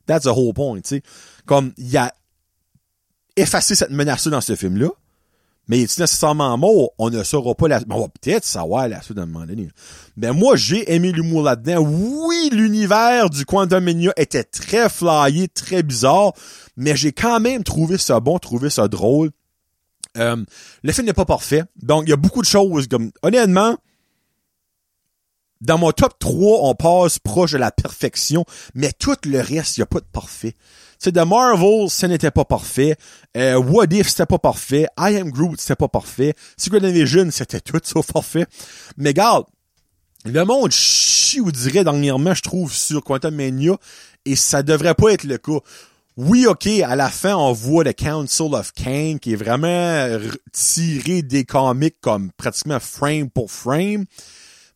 That's 0.05 0.23
the 0.23 0.27
whole 0.27 0.53
point, 0.53 0.81
tu 0.81 0.95
sais. 0.95 1.01
Comme, 1.45 1.73
il 1.77 1.95
a 1.97 2.13
effacé 3.37 3.75
cette 3.75 3.91
menace 3.91 4.27
dans 4.27 4.41
ce 4.41 4.55
film-là. 4.55 4.89
Mais 5.67 5.81
est-il 5.81 6.01
nécessairement 6.01 6.57
mort? 6.57 6.91
On 6.97 7.09
ne 7.09 7.23
saura 7.23 7.53
pas 7.53 7.67
la... 7.67 7.81
On 7.89 8.01
va 8.01 8.07
peut-être 8.07 8.45
savoir 8.45 8.87
la 8.87 9.01
suite 9.01 9.17
à 9.17 9.25
moment 9.25 9.45
donné. 9.45 9.67
Mais 10.15 10.31
moi, 10.31 10.55
j'ai 10.55 10.93
aimé 10.93 11.11
l'humour 11.11 11.43
là-dedans. 11.43 11.79
Oui, 11.79 12.49
l'univers 12.53 13.29
du 13.29 13.45
Quantum 13.45 13.83
Mania 13.83 14.13
était 14.15 14.45
très 14.45 14.87
flyé, 14.87 15.49
très 15.49 15.83
bizarre, 15.83 16.31
mais 16.77 16.95
j'ai 16.95 17.11
quand 17.11 17.39
même 17.41 17.63
trouvé 17.63 17.97
ça 17.97 18.19
bon, 18.21 18.39
trouvé 18.39 18.69
ça 18.69 18.87
drôle. 18.87 19.31
Euh, 20.17 20.37
le 20.83 20.91
film 20.93 21.05
n'est 21.05 21.13
pas 21.13 21.25
parfait. 21.25 21.63
Donc, 21.81 22.03
il 22.05 22.09
y 22.11 22.13
a 22.13 22.17
beaucoup 22.17 22.41
de 22.41 22.47
choses 22.47 22.87
comme... 22.87 23.11
Honnêtement, 23.21 23.75
dans 25.61 25.77
mon 25.77 25.91
top 25.91 26.17
3, 26.19 26.59
on 26.63 26.75
passe 26.75 27.19
proche 27.19 27.51
de 27.51 27.57
la 27.57 27.71
perfection, 27.71 28.45
mais 28.75 28.91
tout 28.97 29.15
le 29.25 29.39
reste, 29.39 29.77
il 29.77 29.81
n'y 29.81 29.83
a 29.83 29.87
pas 29.87 29.99
de 29.99 30.05
parfait. 30.11 30.55
Sais, 30.99 31.11
The 31.11 31.17
Marvel, 31.17 31.89
ce 31.89 32.05
n'était 32.07 32.31
pas 32.31 32.45
parfait. 32.45 32.95
Euh, 33.35 33.57
What 33.59 33.85
If, 33.91 34.09
c'était 34.09 34.25
pas 34.25 34.39
parfait. 34.39 34.87
I 34.97 35.17
Am 35.17 35.29
Groot, 35.29 35.59
c'était 35.59 35.75
pas 35.75 35.87
parfait. 35.87 36.33
Secret 36.57 36.83
Invasion, 36.83 37.29
c'était 37.31 37.59
tout 37.59 37.79
sauf 37.83 38.11
parfait. 38.11 38.47
Mais 38.97 39.09
regarde, 39.09 39.45
le 40.25 40.43
monde 40.43 40.71
chie 40.71 41.39
ou 41.39 41.51
dirait 41.51 41.83
dernièrement, 41.83 42.33
je 42.33 42.41
trouve, 42.41 42.73
sur 42.73 43.03
Quantum 43.03 43.35
Mania, 43.35 43.77
et 44.25 44.35
ça 44.35 44.63
devrait 44.63 44.95
pas 44.95 45.09
être 45.09 45.23
le 45.23 45.37
cas. 45.37 45.59
Oui, 46.17 46.47
ok, 46.47 46.65
à 46.83 46.95
la 46.95 47.11
fin, 47.11 47.35
on 47.35 47.53
voit 47.53 47.83
le 47.83 47.93
Council 47.93 48.55
of 48.55 48.73
Kang 48.73 49.19
qui 49.19 49.33
est 49.33 49.35
vraiment 49.35 50.19
tiré 50.51 51.21
des 51.21 51.45
comics 51.45 51.97
comme 52.01 52.31
pratiquement 52.31 52.79
frame 52.79 53.29
pour 53.29 53.51
frame. 53.51 54.05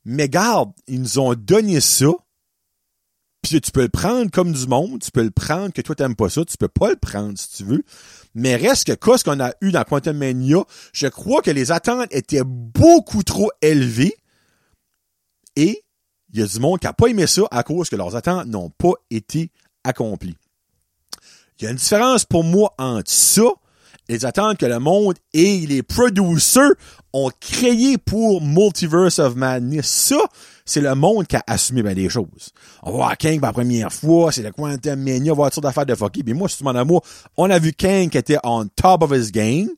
Mais 0.05 0.29
garde, 0.29 0.71
ils 0.87 1.01
nous 1.01 1.19
ont 1.19 1.33
donné 1.33 1.79
ça. 1.79 2.11
Puis 3.41 3.59
tu 3.59 3.71
peux 3.71 3.81
le 3.81 3.89
prendre 3.89 4.29
comme 4.29 4.53
du 4.53 4.67
monde, 4.67 5.01
tu 5.01 5.11
peux 5.11 5.23
le 5.23 5.31
prendre 5.31 5.73
que 5.73 5.81
toi 5.81 5.95
t'aimes 5.95 6.15
pas 6.15 6.29
ça, 6.29 6.45
tu 6.45 6.57
peux 6.57 6.67
pas 6.67 6.89
le 6.89 6.95
prendre 6.95 7.37
si 7.37 7.49
tu 7.57 7.63
veux. 7.63 7.83
Mais 8.35 8.55
reste 8.55 8.85
que 8.85 8.93
quoi 8.93 9.17
ce 9.17 9.23
qu'on 9.23 9.39
a 9.39 9.51
eu 9.61 9.71
dans 9.71 9.83
Quantum 9.83 10.15
Mania, 10.15 10.63
je 10.93 11.07
crois 11.07 11.41
que 11.41 11.51
les 11.51 11.71
attentes 11.71 12.07
étaient 12.11 12.43
beaucoup 12.45 13.23
trop 13.23 13.51
élevées. 13.61 14.15
Et 15.55 15.83
il 16.33 16.39
y 16.39 16.43
a 16.43 16.47
du 16.47 16.59
monde 16.59 16.79
qui 16.79 16.87
a 16.87 16.93
pas 16.93 17.07
aimé 17.07 17.27
ça 17.27 17.43
à 17.51 17.63
cause 17.63 17.89
que 17.89 17.95
leurs 17.95 18.15
attentes 18.15 18.45
n'ont 18.45 18.69
pas 18.69 18.93
été 19.09 19.51
accomplies. 19.83 20.37
Il 21.59 21.65
y 21.65 21.67
a 21.67 21.71
une 21.71 21.77
différence 21.77 22.25
pour 22.25 22.43
moi 22.43 22.73
entre 22.77 23.11
ça 23.11 23.43
les 24.11 24.25
attentes 24.25 24.57
que 24.57 24.65
le 24.65 24.79
monde 24.79 25.15
et 25.33 25.65
les 25.67 25.83
producers 25.83 26.73
ont 27.13 27.31
créé 27.39 27.97
pour 27.97 28.41
Multiverse 28.41 29.19
of 29.19 29.35
Madness. 29.35 29.87
Ça, 29.87 30.19
c'est 30.65 30.81
le 30.81 30.93
monde 30.95 31.27
qui 31.27 31.37
a 31.37 31.43
assumé 31.47 31.81
bien 31.81 31.93
des 31.93 32.09
choses. 32.09 32.51
On 32.83 32.91
va 32.91 32.97
voir 32.97 33.17
pour 33.17 33.41
la 33.41 33.53
première 33.53 33.93
fois, 33.93 34.31
c'est 34.33 34.43
le 34.43 34.51
Quantum 34.51 35.01
Mania, 35.01 35.31
on 35.31 35.35
va 35.35 35.49
d'affaires 35.49 35.85
de 35.85 35.95
fucky. 35.95 36.23
Puis 36.23 36.33
moi, 36.33 36.49
suis 36.49 36.63
mon 36.63 36.75
amour, 36.75 37.03
on 37.37 37.49
a 37.49 37.57
vu 37.57 37.71
Kang 37.71 38.09
qui 38.09 38.17
était 38.17 38.37
on 38.43 38.67
top 38.67 39.03
of 39.03 39.11
his 39.11 39.31
game. 39.31 39.69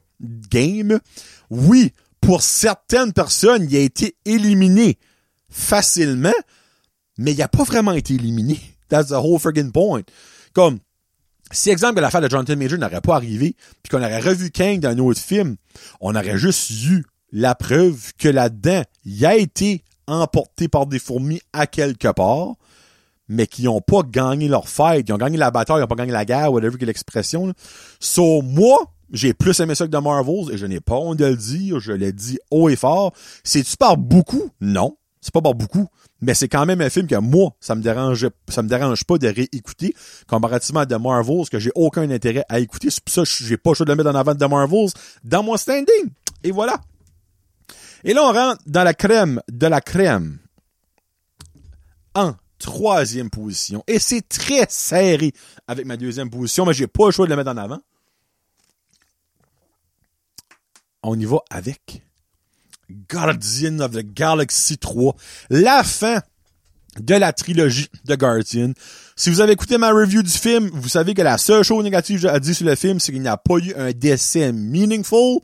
Game. 0.50 1.00
Oui, 1.50 1.92
pour 2.22 2.42
certaines 2.42 3.14
personnes, 3.14 3.68
il 3.70 3.76
a 3.76 3.82
été 3.82 4.16
éliminé 4.26 4.98
facilement, 5.50 6.34
mais 7.18 7.34
il 7.34 7.38
n'a 7.38 7.48
pas 7.48 7.64
vraiment 7.64 7.92
été 7.92 8.16
éliminé. 8.16 8.60
That's 8.90 9.10
the 9.10 9.14
whole 9.14 9.40
friggin' 9.40 9.72
point. 9.72 10.04
Comme, 10.54 10.80
si, 11.52 11.70
exemple, 11.70 12.02
l'affaire 12.02 12.22
de 12.22 12.30
Jonathan 12.30 12.56
Major 12.56 12.80
n'aurait 12.80 13.02
pas 13.02 13.16
arrivé, 13.16 13.56
puis 13.84 13.90
qu'on 13.92 14.04
aurait 14.04 14.20
revu 14.20 14.50
Kang 14.50 14.80
dans 14.80 14.90
un 14.90 14.98
autre 15.00 15.20
film, 15.20 15.56
on 16.02 16.16
aurait 16.16 16.38
juste 16.38 16.72
eu 16.86 17.06
la 17.32 17.56
preuve 17.56 18.14
que 18.18 18.28
là-dedans, 18.28 18.84
il 19.06 19.26
a 19.26 19.36
été 19.36 19.84
emporté 20.08 20.68
par 20.68 20.86
des 20.86 21.00
fourmis 21.00 21.42
à 21.52 21.68
quelque 21.68 22.12
part, 22.12 22.54
mais 23.28 23.48
qui 23.48 23.64
n'ont 23.64 23.82
pas 23.82 24.02
gagné 24.04 24.48
leur 24.48 24.68
fight. 24.68 25.08
Ils 25.08 25.14
ont 25.14 25.18
gagné 25.18 25.38
la 25.38 25.52
bataille, 25.52 25.78
ils 25.78 25.82
n'ont 25.82 25.88
pas 25.88 25.96
gagné 25.96 26.12
la 26.12 26.26
guerre, 26.26 26.52
whatever 26.52 26.78
que 26.78 26.86
l'expression. 26.86 27.54
So, 28.00 28.42
moi, 28.42 28.78
j'ai 29.12 29.34
plus 29.34 29.60
aimé 29.60 29.76
ça 29.76 29.86
que 29.86 29.92
The 29.92 30.02
Marvels, 30.02 30.54
et 30.54 30.58
je 30.58 30.66
n'ai 30.66 30.80
pas 30.80 30.96
honte 30.96 31.18
de 31.18 31.26
le 31.26 31.38
dire, 31.38 31.80
je 31.80 31.92
l'ai 31.92 32.12
dit 32.12 32.40
haut 32.52 32.70
et 32.70 32.76
fort. 32.76 33.14
C'est-tu 33.44 33.78
par 33.78 33.98
beaucoup? 33.98 34.50
Non. 34.60 34.98
C'est 35.24 35.34
pas 35.34 35.42
beaucoup 35.42 35.88
mais 36.24 36.34
c'est 36.34 36.48
quand 36.48 36.66
même 36.66 36.80
un 36.80 36.90
film 36.90 37.06
que 37.06 37.16
moi, 37.16 37.54
ça 37.60 37.76
me 37.76 37.82
dérange, 37.82 38.24
me 38.24 38.62
dérange 38.62 39.04
pas 39.04 39.18
de 39.18 39.28
réécouter, 39.28 39.94
comparativement 40.26 40.80
à 40.80 40.86
The 40.86 40.94
Marvels, 40.94 41.50
que 41.52 41.60
j'ai 41.60 41.72
aucun 41.76 42.10
intérêt 42.10 42.46
à 42.48 42.60
écouter. 42.60 42.90
C'est 42.90 43.04
pour 43.04 43.14
ça 43.14 43.24
que 43.24 43.46
j'ai 43.46 43.58
pas 43.58 43.72
le 43.72 43.76
choix 43.76 43.86
de 43.86 43.92
le 43.92 43.98
mettre 43.98 44.10
en 44.10 44.16
avant 44.16 44.34
de 44.34 44.40
The 44.40 44.50
Marvels 44.50 44.90
dans 45.26 45.44
mon 45.44 45.58
standing. 45.58 46.12
Et 46.46 46.52
voilà. 46.52 46.80
Et 48.06 48.14
là, 48.14 48.24
on 48.24 48.32
rentre 48.32 48.62
dans 48.66 48.86
la 48.86 48.94
crème 48.94 49.42
de 49.50 49.68
la 49.68 49.82
crème. 49.82 50.40
En 52.16 52.36
troisième 52.58 53.30
position. 53.30 53.84
Et 53.86 54.00
c'est 54.00 54.22
très 54.22 54.66
serré 54.70 55.34
avec 55.68 55.86
ma 55.86 55.98
deuxième 55.98 56.30
position, 56.30 56.66
mais 56.66 56.74
j'ai 56.74 56.88
pas 56.88 57.08
le 57.08 57.12
choix 57.12 57.26
de 57.26 57.32
le 57.32 57.36
mettre 57.36 57.52
en 57.52 57.58
avant. 57.58 57.80
On 61.02 61.20
y 61.20 61.26
va 61.26 61.40
avec 61.50 62.02
Guardian 63.10 63.80
of 63.80 63.92
the 63.92 64.04
Galaxy 64.04 64.78
3, 64.78 65.16
la 65.50 65.84
fin 65.84 66.22
de 67.00 67.16
la 67.16 67.34
trilogie 67.34 67.88
de 68.06 68.16
Guardian. 68.16 68.74
Si 69.16 69.30
vous 69.30 69.42
avez 69.42 69.54
écouté 69.54 69.78
ma 69.78 69.92
review 69.92 70.22
du 70.24 70.32
film, 70.32 70.70
vous 70.74 70.90
savez 70.90 71.14
que 71.14 71.22
la 71.22 71.38
seule 71.38 71.64
chose 71.64 71.84
négative 71.84 72.18
que 72.18 72.22
j'ai 72.24 72.30
à 72.30 72.40
dire 72.40 72.56
sur 72.56 72.66
le 72.66 72.76
film, 72.76 73.00
c'est 73.00 73.12
qu'il 73.12 73.22
n'y 73.22 73.28
a 73.28 73.38
pas 73.38 73.58
eu 73.58 73.74
un 73.76 73.92
décès 73.92 74.52
meaningful. 74.52 75.40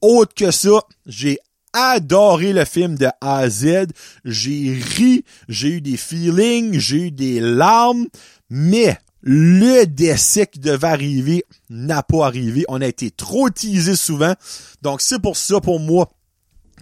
Autre 0.00 0.34
que 0.34 0.50
ça, 0.50 0.80
j'ai 1.06 1.38
adoré 1.72 2.52
le 2.52 2.64
film 2.64 2.96
de 2.96 3.06
A 3.20 3.38
à 3.38 3.48
Z. 3.48 3.86
J'ai 4.24 4.80
ri, 4.96 5.24
j'ai 5.48 5.68
eu 5.68 5.80
des 5.80 5.96
feelings, 5.96 6.78
j'ai 6.78 7.06
eu 7.06 7.10
des 7.10 7.40
larmes, 7.40 8.06
mais 8.50 8.98
le 9.20 9.84
décès 9.84 10.46
qui 10.46 10.58
devait 10.58 10.88
arriver 10.88 11.44
n'a 11.70 12.02
pas 12.02 12.26
arrivé. 12.26 12.64
On 12.68 12.80
a 12.80 12.86
été 12.86 13.10
trop 13.10 13.48
teasé 13.50 13.94
souvent. 13.94 14.34
Donc 14.82 15.00
c'est 15.00 15.20
pour 15.20 15.36
ça, 15.36 15.60
pour 15.60 15.78
moi, 15.78 16.10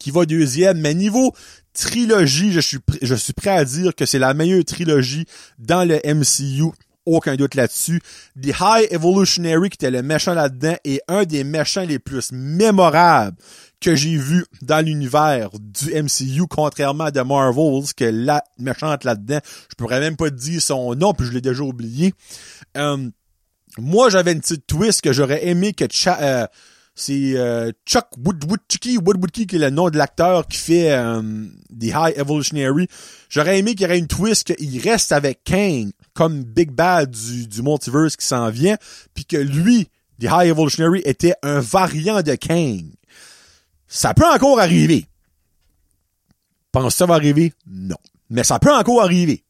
qui 0.00 0.10
va 0.10 0.26
deuxième. 0.26 0.80
Mais 0.80 0.94
niveau 0.94 1.32
trilogie, 1.72 2.52
je 2.52 2.60
suis, 2.60 2.78
je 3.00 3.14
suis 3.14 3.32
prêt 3.32 3.50
à 3.50 3.64
dire 3.64 3.94
que 3.94 4.06
c'est 4.06 4.18
la 4.18 4.34
meilleure 4.34 4.64
trilogie 4.64 5.26
dans 5.58 5.86
le 5.86 6.00
MCU. 6.04 6.72
Aucun 7.06 7.36
doute 7.36 7.54
là-dessus. 7.54 8.00
The 8.40 8.52
High 8.60 8.88
Evolutionary, 8.90 9.70
qui 9.70 9.76
était 9.76 9.90
le 9.90 10.02
méchant 10.02 10.34
là-dedans, 10.34 10.76
est 10.84 11.00
un 11.08 11.24
des 11.24 11.44
méchants 11.44 11.84
les 11.84 11.98
plus 11.98 12.30
mémorables 12.32 13.36
que 13.80 13.94
j'ai 13.94 14.16
vu 14.16 14.44
dans 14.60 14.84
l'univers 14.84 15.50
du 15.58 15.94
MCU, 15.94 16.46
contrairement 16.48 17.04
à 17.04 17.12
The 17.12 17.24
Marvels, 17.24 17.94
que 17.96 18.04
la 18.04 18.44
méchante 18.58 19.04
là-dedans, 19.04 19.40
je 19.70 19.74
pourrais 19.76 20.00
même 20.00 20.16
pas 20.16 20.30
te 20.30 20.36
dire 20.36 20.60
son 20.60 20.94
nom, 20.94 21.14
puis 21.14 21.26
je 21.26 21.32
l'ai 21.32 21.40
déjà 21.40 21.62
oublié. 21.62 22.12
Euh, 22.76 23.08
moi, 23.78 24.10
j'avais 24.10 24.32
une 24.32 24.40
petite 24.40 24.66
twist 24.66 25.00
que 25.00 25.12
j'aurais 25.12 25.46
aimé 25.46 25.72
que 25.72 25.84
euh, 26.06 26.46
c'est 27.00 27.32
euh, 27.36 27.72
Chuck 27.86 28.08
Woodwoodchiki, 28.22 28.98
Woodwoodki 28.98 29.46
qui 29.46 29.56
est 29.56 29.58
le 29.58 29.70
nom 29.70 29.88
de 29.88 29.96
l'acteur 29.96 30.46
qui 30.46 30.58
fait 30.58 30.92
euh, 30.92 31.22
The 31.70 31.84
High 31.94 32.18
Evolutionary. 32.18 32.88
J'aurais 33.30 33.58
aimé 33.58 33.74
qu'il 33.74 33.88
y 33.88 33.90
ait 33.90 33.98
une 33.98 34.06
twist 34.06 34.54
qu'il 34.54 34.80
reste 34.82 35.10
avec 35.12 35.40
Kang 35.44 35.90
comme 36.12 36.42
Big 36.44 36.70
Bad 36.70 37.10
du, 37.10 37.46
du 37.46 37.62
multiverse 37.62 38.16
qui 38.16 38.26
s'en 38.26 38.50
vient, 38.50 38.76
puis 39.14 39.24
que 39.24 39.38
lui, 39.38 39.86
The 40.20 40.24
High 40.24 40.48
Evolutionary, 40.48 41.00
était 41.06 41.34
un 41.42 41.60
variant 41.60 42.20
de 42.20 42.34
Kang. 42.34 42.84
Ça 43.88 44.12
peut 44.12 44.28
encore 44.28 44.60
arriver. 44.60 45.06
Pense 46.70 46.92
que 46.92 46.98
ça 46.98 47.06
va 47.06 47.14
arriver? 47.14 47.54
Non. 47.66 47.96
Mais 48.28 48.44
ça 48.44 48.58
peut 48.58 48.72
encore 48.72 49.02
arriver. 49.02 49.42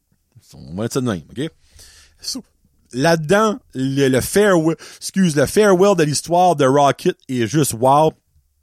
On 0.54 0.74
va 0.76 0.84
être 0.84 0.92
ça 0.92 1.00
de 1.00 1.06
même, 1.06 1.22
OK? 1.30 1.50
Là-dedans, 2.92 3.58
le, 3.74 4.08
le 4.08 4.20
farewell, 4.20 4.76
excuse, 4.96 5.36
le 5.36 5.46
farewell 5.46 5.96
de 5.96 6.04
l'histoire 6.04 6.56
de 6.56 6.64
Rocket 6.64 7.16
est 7.28 7.46
juste 7.46 7.74
wow. 7.74 8.12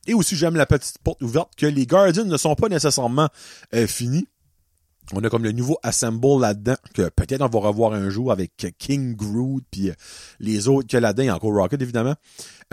Et 0.07 0.13
aussi, 0.13 0.35
j'aime 0.35 0.55
la 0.55 0.65
petite 0.65 0.97
porte 0.99 1.21
ouverte 1.21 1.51
que 1.57 1.65
les 1.65 1.85
Guardians 1.85 2.25
ne 2.25 2.37
sont 2.37 2.55
pas 2.55 2.69
nécessairement 2.69 3.27
euh, 3.75 3.87
finis. 3.87 4.27
On 5.13 5.23
a 5.23 5.29
comme 5.29 5.43
le 5.43 5.53
nouveau 5.53 5.77
Assemble 5.83 6.41
là-dedans, 6.41 6.75
que 6.93 7.09
peut-être 7.09 7.41
on 7.41 7.47
va 7.47 7.67
revoir 7.67 7.93
un 7.93 8.09
jour 8.09 8.31
avec 8.31 8.75
King 8.77 9.15
Groot, 9.15 9.63
puis 9.71 9.89
euh, 9.89 9.93
les 10.39 10.67
autres 10.67 10.87
que 10.87 10.97
là-dedans, 10.97 11.35
encore 11.35 11.53
Rocket, 11.53 11.81
évidemment. 11.81 12.15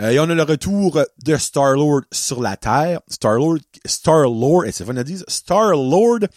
Euh, 0.01 0.09
et 0.09 0.19
on 0.19 0.23
a 0.23 0.35
le 0.35 0.43
retour 0.43 0.99
de 1.23 1.37
Star-Lord 1.37 2.01
sur 2.11 2.41
la 2.41 2.57
Terre. 2.57 2.99
Star-Lord, 3.07 3.59
Star-Lord, 3.85 4.65
et 4.65 4.73
c'est 4.73 4.83
fun 4.83 4.97
à 4.97 5.05
dire, 5.05 5.23
Star-Lord, 5.29 6.27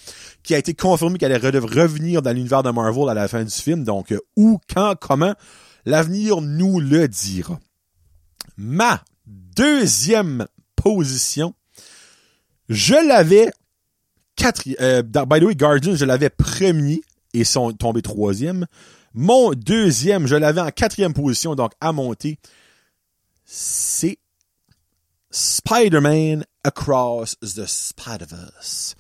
qui 0.45 0.55
a 0.55 0.59
été 0.59 0.73
confirmé 0.75 1.19
qu'elle 1.19 1.33
allait 1.33 1.59
revenir 1.59 2.23
dans 2.23 2.33
l'univers 2.33 2.63
de 2.63 2.71
Marvel 2.71 3.09
à 3.09 3.15
la 3.15 3.27
fin 3.27 3.43
du 3.43 3.51
film. 3.51 3.83
Donc, 3.83 4.13
euh, 4.13 4.21
où, 4.37 4.61
quand, 4.73 4.95
comment, 5.01 5.35
l'avenir 5.85 6.41
nous 6.41 6.79
le 6.79 7.09
dira. 7.09 7.59
Ma 8.57 9.03
deuxième 9.27 10.47
position, 10.77 11.55
je 12.69 12.95
l'avais 12.95 13.51
euh, 14.81 15.03
by 15.03 15.40
the 15.40 15.44
way, 15.44 15.55
Guardian, 15.55 15.94
je 15.94 16.05
l'avais 16.05 16.31
premier 16.31 17.01
et 17.35 17.44
sont 17.44 17.72
tombés 17.72 18.03
troisième. 18.03 18.66
Mon 19.14 19.53
deuxième, 19.53 20.27
je 20.27 20.37
l'avais 20.37 20.61
en 20.61 20.70
quatrième 20.70 21.12
position, 21.12 21.55
donc 21.55 21.72
à 21.81 21.92
monter. 21.92 22.38
C'est 23.44 24.18
Spider-Man 25.31 26.44
Across 26.64 27.37
the 27.40 27.66
Spider-Verse. 27.66 28.94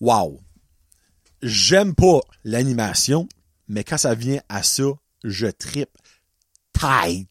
Wow. 0.00 0.40
J'aime 1.42 1.94
pas 1.94 2.20
l'animation, 2.44 3.28
mais 3.68 3.84
quand 3.84 3.98
ça 3.98 4.14
vient 4.14 4.40
à 4.48 4.62
ça, 4.62 4.84
je 5.24 5.46
tripe 5.46 5.96
tight. 6.72 7.28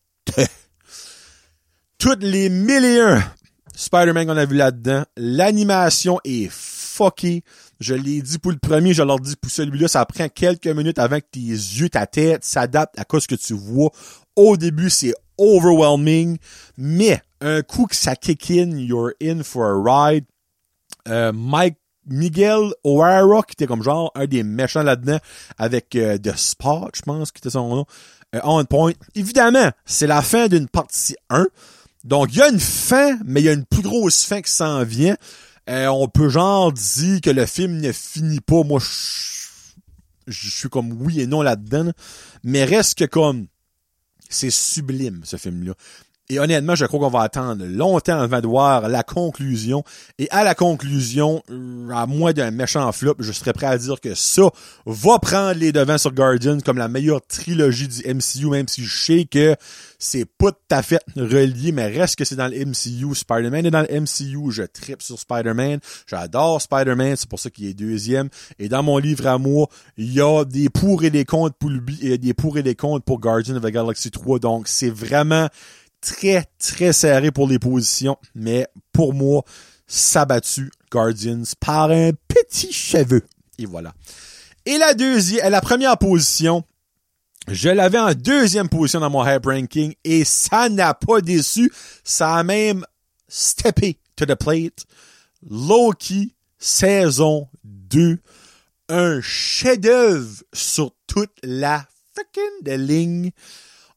Toutes 1.97 2.23
les 2.23 2.49
mille 2.49 2.85
et 2.85 3.01
un 3.01 3.23
Spider-Man 3.75 4.27
qu'on 4.27 4.37
a 4.37 4.45
vu 4.45 4.55
là-dedans, 4.55 5.03
l'animation 5.17 6.19
est 6.23 6.49
fucké. 6.99 7.43
Je 7.79 7.95
l'ai 7.95 8.21
dit 8.21 8.37
pour 8.39 8.51
le 8.51 8.57
premier, 8.57 8.93
je 8.93 9.03
leur 9.03 9.19
dis 9.19 9.35
pour 9.35 9.51
celui-là, 9.51 9.87
ça 9.87 10.05
prend 10.05 10.27
quelques 10.27 10.67
minutes 10.67 10.99
avant 10.99 11.19
que 11.19 11.25
tes 11.31 11.39
yeux, 11.39 11.89
ta 11.89 12.05
tête 12.05 12.43
s'adaptent 12.43 12.99
à 12.99 13.05
ce 13.19 13.27
que 13.27 13.35
tu 13.35 13.53
vois. 13.53 13.91
Au 14.35 14.57
début, 14.57 14.89
c'est 14.89 15.13
overwhelming, 15.37 16.37
mais 16.77 17.21
un 17.41 17.61
coup 17.61 17.85
que 17.85 17.95
ça 17.95 18.15
kick 18.15 18.51
in, 18.51 18.77
you're 18.77 19.11
in 19.21 19.43
for 19.43 19.65
a 19.65 20.09
ride. 20.11 20.25
Euh, 21.07 21.31
Mike 21.33 21.77
Miguel 22.05 22.73
O'Hara, 22.83 23.43
qui 23.43 23.53
était 23.53 23.67
comme 23.67 23.83
genre 23.83 24.11
un 24.15 24.25
des 24.25 24.43
méchants 24.43 24.83
là-dedans, 24.83 25.19
avec 25.57 25.95
euh, 25.95 26.17
The 26.17 26.35
Spot, 26.35 26.89
je 26.93 27.01
pense, 27.01 27.31
qui 27.31 27.39
était 27.39 27.51
son 27.51 27.69
nom, 27.69 27.85
euh, 28.35 28.39
on 28.43 28.63
point. 28.65 28.93
Évidemment, 29.15 29.69
c'est 29.85 30.07
la 30.07 30.21
fin 30.21 30.47
d'une 30.47 30.67
partie 30.67 31.15
1. 31.29 31.47
Donc, 32.03 32.29
il 32.31 32.37
y 32.37 32.41
a 32.41 32.49
une 32.49 32.59
fin, 32.59 33.17
mais 33.25 33.41
il 33.41 33.45
y 33.45 33.49
a 33.49 33.53
une 33.53 33.65
plus 33.65 33.81
grosse 33.81 34.23
fin 34.23 34.41
qui 34.41 34.51
s'en 34.51 34.83
vient. 34.83 35.15
Euh, 35.69 35.87
on 35.87 36.07
peut 36.07 36.29
genre 36.29 36.73
dire 36.73 37.21
que 37.21 37.29
le 37.29 37.45
film 37.45 37.79
ne 37.79 37.91
finit 37.91 38.41
pas. 38.41 38.63
Moi, 38.63 38.79
je, 40.27 40.49
suis 40.49 40.69
comme 40.69 40.91
oui 40.93 41.21
et 41.21 41.27
non 41.27 41.41
là-dedans. 41.41 41.91
Mais 42.43 42.63
reste 42.63 42.97
que 42.97 43.05
comme 43.05 43.47
C'est 44.29 44.49
sublime, 44.49 45.21
ce 45.23 45.37
film-là. 45.37 45.73
Et 46.31 46.37
honnêtement, 46.37 46.75
je 46.75 46.85
crois 46.85 46.99
qu'on 46.99 47.09
va 47.09 47.23
attendre 47.23 47.65
longtemps 47.65 48.19
avant 48.19 48.39
de 48.39 48.45
voir 48.45 48.87
la 48.87 49.01
conclusion. 49.01 49.83
Et 50.19 50.29
à 50.29 50.43
la 50.43 50.53
conclusion, 50.53 51.41
à 51.91 52.05
moins 52.05 52.33
d'un 52.33 52.51
méchant 52.51 52.91
flop, 52.91 53.15
je 53.17 53.31
serais 53.31 53.51
prêt 53.51 53.65
à 53.65 53.79
dire 53.79 53.99
que 53.99 54.13
ça 54.13 54.43
va 54.85 55.17
prendre 55.17 55.59
les 55.59 55.71
devants 55.71 55.97
sur 55.97 56.11
Guardians 56.11 56.59
comme 56.63 56.77
la 56.77 56.87
meilleure 56.87 57.25
trilogie 57.25 57.87
du 57.87 58.03
MCU, 58.13 58.45
même 58.51 58.67
si 58.67 58.83
je 58.83 58.95
sais 58.95 59.25
que 59.25 59.55
c'est 59.97 60.25
pas 60.25 60.51
tout 60.51 60.57
à 60.69 60.83
fait 60.83 61.01
relié, 61.15 61.71
mais 61.71 61.87
reste 61.87 62.15
que 62.15 62.25
c'est 62.25 62.35
dans 62.35 62.47
le 62.47 62.63
MCU. 62.63 63.15
Spider-Man 63.15 63.65
est 63.65 63.71
dans 63.71 63.85
le 63.89 63.99
MCU. 63.99 64.51
Je 64.51 64.63
tripe 64.63 65.01
sur 65.01 65.17
Spider-Man. 65.17 65.79
J'adore 66.05 66.61
Spider-Man. 66.61 67.15
C'est 67.17 67.27
pour 67.27 67.39
ça 67.39 67.49
qu'il 67.49 67.65
est 67.65 67.73
deuxième. 67.73 68.29
Et 68.59 68.69
dans 68.69 68.83
mon 68.83 68.99
livre 68.99 69.25
à 69.25 69.39
moi, 69.39 69.67
il 69.97 70.13
y 70.13 70.21
a 70.21 70.45
des 70.45 70.69
pour 70.69 71.03
et 71.03 71.09
des 71.09 71.25
contre 71.25 71.55
pour 71.55 71.71
lui 71.71 71.97
et 72.03 72.19
des 72.19 72.35
pour 72.35 72.59
et 72.59 72.63
des 72.63 72.75
contre 72.75 73.03
pour 73.03 73.19
Guardians 73.19 73.55
of 73.55 73.63
the 73.63 73.71
Galaxy 73.71 74.11
3. 74.11 74.37
Donc, 74.37 74.67
c'est 74.67 74.91
vraiment 74.91 75.49
très, 76.01 76.45
très 76.57 76.93
serré 76.93 77.31
pour 77.31 77.47
les 77.47 77.59
positions, 77.59 78.17
mais 78.35 78.67
pour 78.91 79.13
moi, 79.13 79.43
ça 79.87 80.25
battu 80.25 80.71
Guardians 80.91 81.43
par 81.59 81.91
un 81.91 82.11
petit 82.27 82.71
cheveu. 82.71 83.23
Et 83.57 83.65
voilà. 83.65 83.93
Et 84.65 84.77
la 84.77 84.93
deuxième, 84.93 85.51
la 85.51 85.61
première 85.61 85.97
position, 85.97 86.63
je 87.47 87.69
l'avais 87.69 87.97
en 87.97 88.13
deuxième 88.13 88.69
position 88.69 88.99
dans 88.99 89.09
mon 89.09 89.25
hype 89.25 89.45
ranking 89.45 89.93
et 90.03 90.23
ça 90.23 90.69
n'a 90.69 90.93
pas 90.93 91.21
déçu. 91.21 91.71
Ça 92.03 92.35
a 92.35 92.43
même 92.43 92.85
steppé 93.27 93.97
to 94.15 94.25
the 94.25 94.35
plate. 94.35 94.85
Loki, 95.49 96.35
saison 96.57 97.47
2. 97.63 98.19
Un 98.89 99.21
chef-d'œuvre 99.21 100.43
sur 100.53 100.91
toute 101.07 101.33
la 101.43 101.85
fucking 102.13 102.77
ligne. 102.77 103.31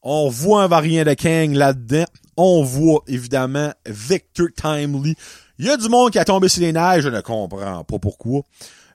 On 0.03 0.29
voit 0.29 0.63
un 0.63 0.67
variant 0.67 1.05
de 1.05 1.13
Kang 1.13 1.53
là-dedans. 1.53 2.05
On 2.35 2.63
voit 2.63 3.03
évidemment 3.07 3.71
Victor 3.85 4.47
Timely. 4.55 5.15
Il 5.57 5.65
y 5.65 5.69
a 5.69 5.77
du 5.77 5.87
monde 5.87 6.11
qui 6.11 6.19
a 6.19 6.25
tombé 6.25 6.49
sur 6.49 6.61
les 6.61 6.73
neiges, 6.73 7.03
je 7.03 7.09
ne 7.09 7.21
comprends 7.21 7.83
pas 7.85 7.99
pourquoi. 7.99 8.41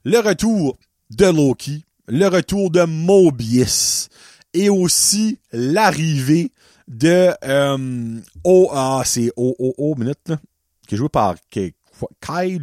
Le 0.05 0.19
retour 0.19 0.77
de 1.11 1.27
Loki, 1.27 1.85
le 2.09 2.27
retour 2.27 2.71
de 2.71 2.83
Mobius 2.83 4.09
et 4.53 4.69
aussi 4.69 5.39
l'arrivée 5.53 6.53
de 6.89 7.31
euh, 7.45 8.21
oh 8.45 8.69
ah 8.73 9.03
c'est 9.05 9.31
oh 9.37 9.55
oh 9.59 9.75
oh 9.77 9.95
minute 9.97 10.19
là, 10.27 10.39
qui 10.87 10.95
est 10.95 10.99
joué 10.99 11.09
par 11.09 11.37
Kai 11.51 11.75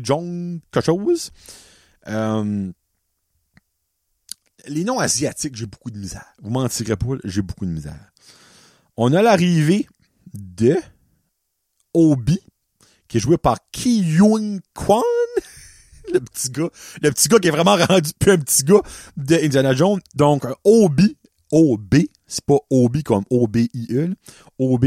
Jong 0.03 0.60
quelque 0.71 0.86
chose. 0.86 1.31
Euh, 2.08 2.71
les 4.67 4.84
noms 4.84 4.99
asiatiques, 4.99 5.56
j'ai 5.56 5.65
beaucoup 5.65 5.91
de 5.91 5.97
misère. 5.97 6.25
Vous 6.41 6.49
mentirez 6.49 6.95
pas, 6.95 7.08
j'ai 7.23 7.41
beaucoup 7.41 7.65
de 7.65 7.71
misère 7.71 8.12
on 8.97 9.13
a 9.13 9.21
l'arrivée 9.21 9.88
de 10.34 10.78
Obi, 11.93 12.39
qui 13.08 13.17
est 13.17 13.19
joué 13.19 13.38
par 13.38 13.58
Ki 13.71 14.01
Yoon 14.01 14.60
Kwan, 14.73 15.04
le 16.13 16.19
petit 16.19 16.49
gars, 16.49 16.69
le 17.01 17.12
petit 17.12 17.28
gars 17.28 17.39
qui 17.39 17.47
est 17.47 17.51
vraiment 17.51 17.75
rendu 17.75 18.12
plus 18.19 18.32
un 18.32 18.38
petit 18.38 18.63
gars 18.63 18.82
de 19.17 19.36
Indiana 19.36 19.73
Jones. 19.73 19.99
Donc, 20.15 20.45
Obi, 20.63 21.17
OB, 21.51 21.95
c'est 22.28 22.45
pas 22.45 22.58
Obi 22.69 23.04
comme 23.04 23.23
O-B-I-E, 23.30 24.13
OB. 24.60 24.86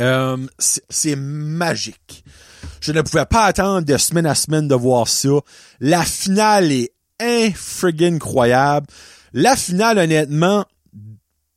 Euh, 0.00 0.46
c'est 0.58 1.16
magique. 1.16 2.24
Je 2.80 2.92
ne 2.92 3.02
pouvais 3.02 3.26
pas 3.26 3.44
attendre 3.44 3.84
de 3.84 3.96
semaine 3.96 4.26
à 4.26 4.34
semaine 4.34 4.68
de 4.68 4.74
voir 4.74 5.08
ça. 5.08 5.40
La 5.80 6.04
finale 6.04 6.70
est 6.72 6.92
incroyable. 7.20 8.86
La 9.32 9.56
finale, 9.56 9.98
honnêtement, 9.98 10.64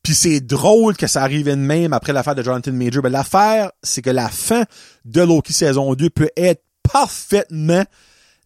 puis 0.04 0.15
c'est 0.15 0.39
drôle 0.41 0.97
que 0.97 1.08
ça 1.08 1.21
arrive 1.21 1.45
de 1.45 1.56
même 1.56 1.93
après 1.93 2.13
l'affaire 2.13 2.36
de 2.36 2.43
Jonathan 2.43 2.71
Major. 2.71 3.04
Mais 3.04 3.10
l'affaire, 3.10 3.71
c'est 3.84 4.02
que 4.02 4.10
la 4.10 4.30
fin 4.30 4.63
de 5.06 5.21
Loki 5.21 5.54
saison 5.54 5.93
2 5.93 6.10
peut 6.10 6.30
être 6.36 6.63
parfaitement 6.91 7.84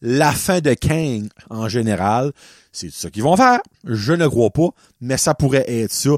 la 0.01 0.31
fin 0.33 0.59
de 0.59 0.73
Kang 0.73 1.27
en 1.49 1.69
général. 1.69 2.31
C'est 2.71 2.91
ça 2.91 3.09
qu'ils 3.09 3.23
vont 3.23 3.37
faire. 3.37 3.59
Je 3.85 4.13
ne 4.13 4.27
crois 4.27 4.49
pas, 4.49 4.69
mais 4.99 5.17
ça 5.17 5.33
pourrait 5.33 5.65
être 5.67 5.93
ça. 5.93 6.11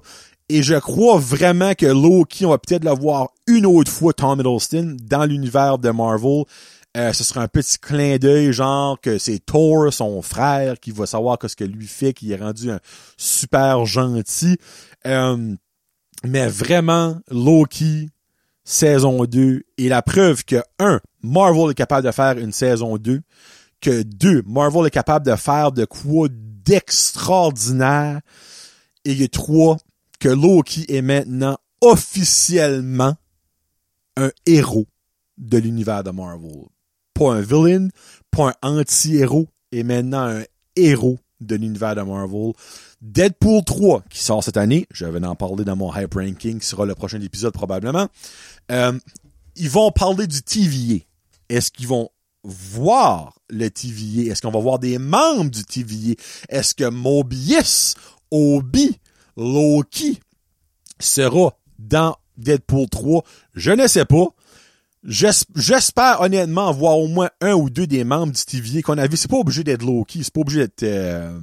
Et 0.50 0.64
je 0.64 0.76
crois 0.76 1.20
vraiment 1.20 1.74
que 1.74 1.86
Loki, 1.86 2.46
on 2.46 2.50
va 2.50 2.58
peut-être 2.58 2.86
le 2.86 2.92
voir 2.92 3.30
une 3.48 3.66
autre 3.66 3.92
fois, 3.92 4.14
Tom 4.14 4.40
Hiddleston, 4.40 4.98
dans 5.02 5.26
l'univers 5.26 5.78
de 5.78 5.90
Marvel. 5.90 6.44
Euh, 6.98 7.14
ce 7.14 7.24
sera 7.24 7.44
un 7.44 7.48
petit 7.48 7.78
clin 7.78 8.18
d'œil, 8.18 8.52
genre 8.52 9.00
que 9.00 9.20
c'est 9.20 9.38
Thor, 9.38 9.94
son 9.94 10.24
frère, 10.24 10.80
qui 10.80 10.90
va 10.90 11.06
savoir 11.06 11.38
ce 11.46 11.56
que 11.56 11.64
lui 11.64 11.86
fait, 11.86 12.14
qui 12.14 12.32
est 12.32 12.38
rendu 12.38 12.72
un 12.72 12.80
super 13.18 13.86
gentil. 13.86 14.58
Euh, 15.06 15.56
mais 16.24 16.48
vraiment, 16.48 17.20
Loki, 17.30 18.10
saison 18.64 19.26
2, 19.26 19.62
est 19.78 19.90
la 19.90 20.02
preuve 20.02 20.44
que, 20.44 20.64
un, 20.80 21.00
Marvel 21.22 21.70
est 21.70 21.76
capable 21.76 22.08
de 22.08 22.12
faire 22.12 22.40
une 22.40 22.52
saison 22.52 22.98
2, 22.98 23.22
que 23.80 24.02
deux, 24.02 24.42
Marvel 24.48 24.88
est 24.88 24.92
capable 24.92 25.28
de 25.28 25.36
faire 25.36 25.72
de 25.72 25.86
quoi 25.86 26.30
d'extraordinaire, 26.32 28.22
et 29.06 29.16
que 29.16 29.26
trois, 29.26 29.78
que 30.20 30.30
Loki 30.30 30.86
est 30.90 31.04
maintenant 31.04 31.60
officiellement 31.80 33.16
un 34.16 34.32
héros 34.48 34.88
de 35.38 35.60
l'univers 35.60 36.04
de 36.04 36.10
Marvel. 36.10 36.66
Pas 37.18 37.34
un 37.34 37.42
villain, 37.42 37.88
pas 38.32 38.54
un 38.62 38.80
anti-héros, 38.80 39.48
et 39.72 39.84
maintenant 39.84 40.28
un 40.28 40.44
héros 40.76 41.18
de 41.40 41.56
l'univers 41.56 41.96
de 41.96 42.02
Marvel. 42.02 42.54
Deadpool 43.02 43.64
3 43.64 44.04
qui 44.10 44.24
sort 44.24 44.44
cette 44.44 44.58
année, 44.58 44.88
je 44.92 45.06
vais 45.06 45.26
en 45.26 45.36
parler 45.36 45.64
dans 45.64 45.76
mon 45.76 45.94
hype 45.96 46.14
ranking, 46.14 46.60
qui 46.60 46.68
sera 46.68 46.86
le 46.86 46.96
prochain 46.96 47.22
épisode 47.22 47.54
probablement. 47.54 48.08
Euh, 48.72 48.98
ils 49.56 49.70
vont 49.70 49.92
parler 49.92 50.28
du 50.28 50.42
TVA. 50.42 51.04
Est-ce 51.50 51.72
qu'ils 51.72 51.88
vont 51.88 52.10
voir 52.44 53.34
le 53.50 53.70
TVA? 53.70 54.32
Est-ce 54.32 54.42
qu'on 54.42 54.52
va 54.52 54.60
voir 54.60 54.80
des 54.80 54.98
membres 54.98 55.50
du 55.50 55.64
TVA? 55.64 56.16
Est-ce 56.50 56.76
que 56.76 56.90
Mobius, 56.90 57.96
Obi, 58.32 59.00
Loki 59.36 60.20
sera 61.00 61.58
dans 61.80 62.16
Deadpool 62.38 62.90
3? 62.90 63.24
Je 63.54 63.72
ne 63.72 63.88
sais 63.88 64.06
pas. 64.06 64.28
J'espère 65.04 66.22
honnêtement 66.22 66.72
voir 66.72 66.98
au 66.98 67.08
moins 67.08 67.30
un 67.42 67.54
ou 67.54 67.70
deux 67.70 67.88
des 67.88 68.04
membres 68.04 68.34
du 68.34 68.44
TVA 68.44 68.82
qu'on 68.82 68.98
a 68.98 69.08
vu. 69.08 69.16
C'est 69.16 69.30
pas 69.30 69.38
obligé 69.38 69.64
d'être 69.64 69.84
Loki, 69.84 70.24
c'est 70.24 70.34
pas 70.34 70.42
obligé 70.42 70.62
d'être 70.62 70.84
euh, 70.84 71.40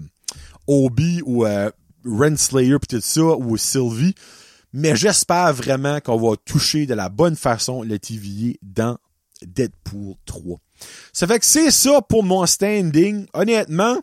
Obi 0.67 1.23
ou 1.25 1.47
euh, 1.47 1.71
Renslayer 2.05 2.79
peut-être 2.79 3.05
ça 3.05 3.23
ou 3.23 3.57
Sylvie. 3.57 4.15
Mais 4.73 4.97
j'espère 4.97 5.55
vraiment 5.55 6.01
qu'on 6.01 6.19
va 6.19 6.37
toucher 6.37 6.87
de 6.87 6.95
la 6.95 7.09
bonne 7.09 7.37
façon 7.37 7.83
le 7.83 7.99
TVA 7.99 8.55
dans 8.63 8.99
Deadpool 9.43 10.15
3. 10.27 10.59
Ça 11.13 11.27
fait 11.27 11.39
que 11.39 11.47
c'est 11.47 11.71
ça 11.71 12.03
pour 12.03 12.25
mon 12.25 12.45
standing. 12.45 13.27
Honnêtement, 13.35 13.99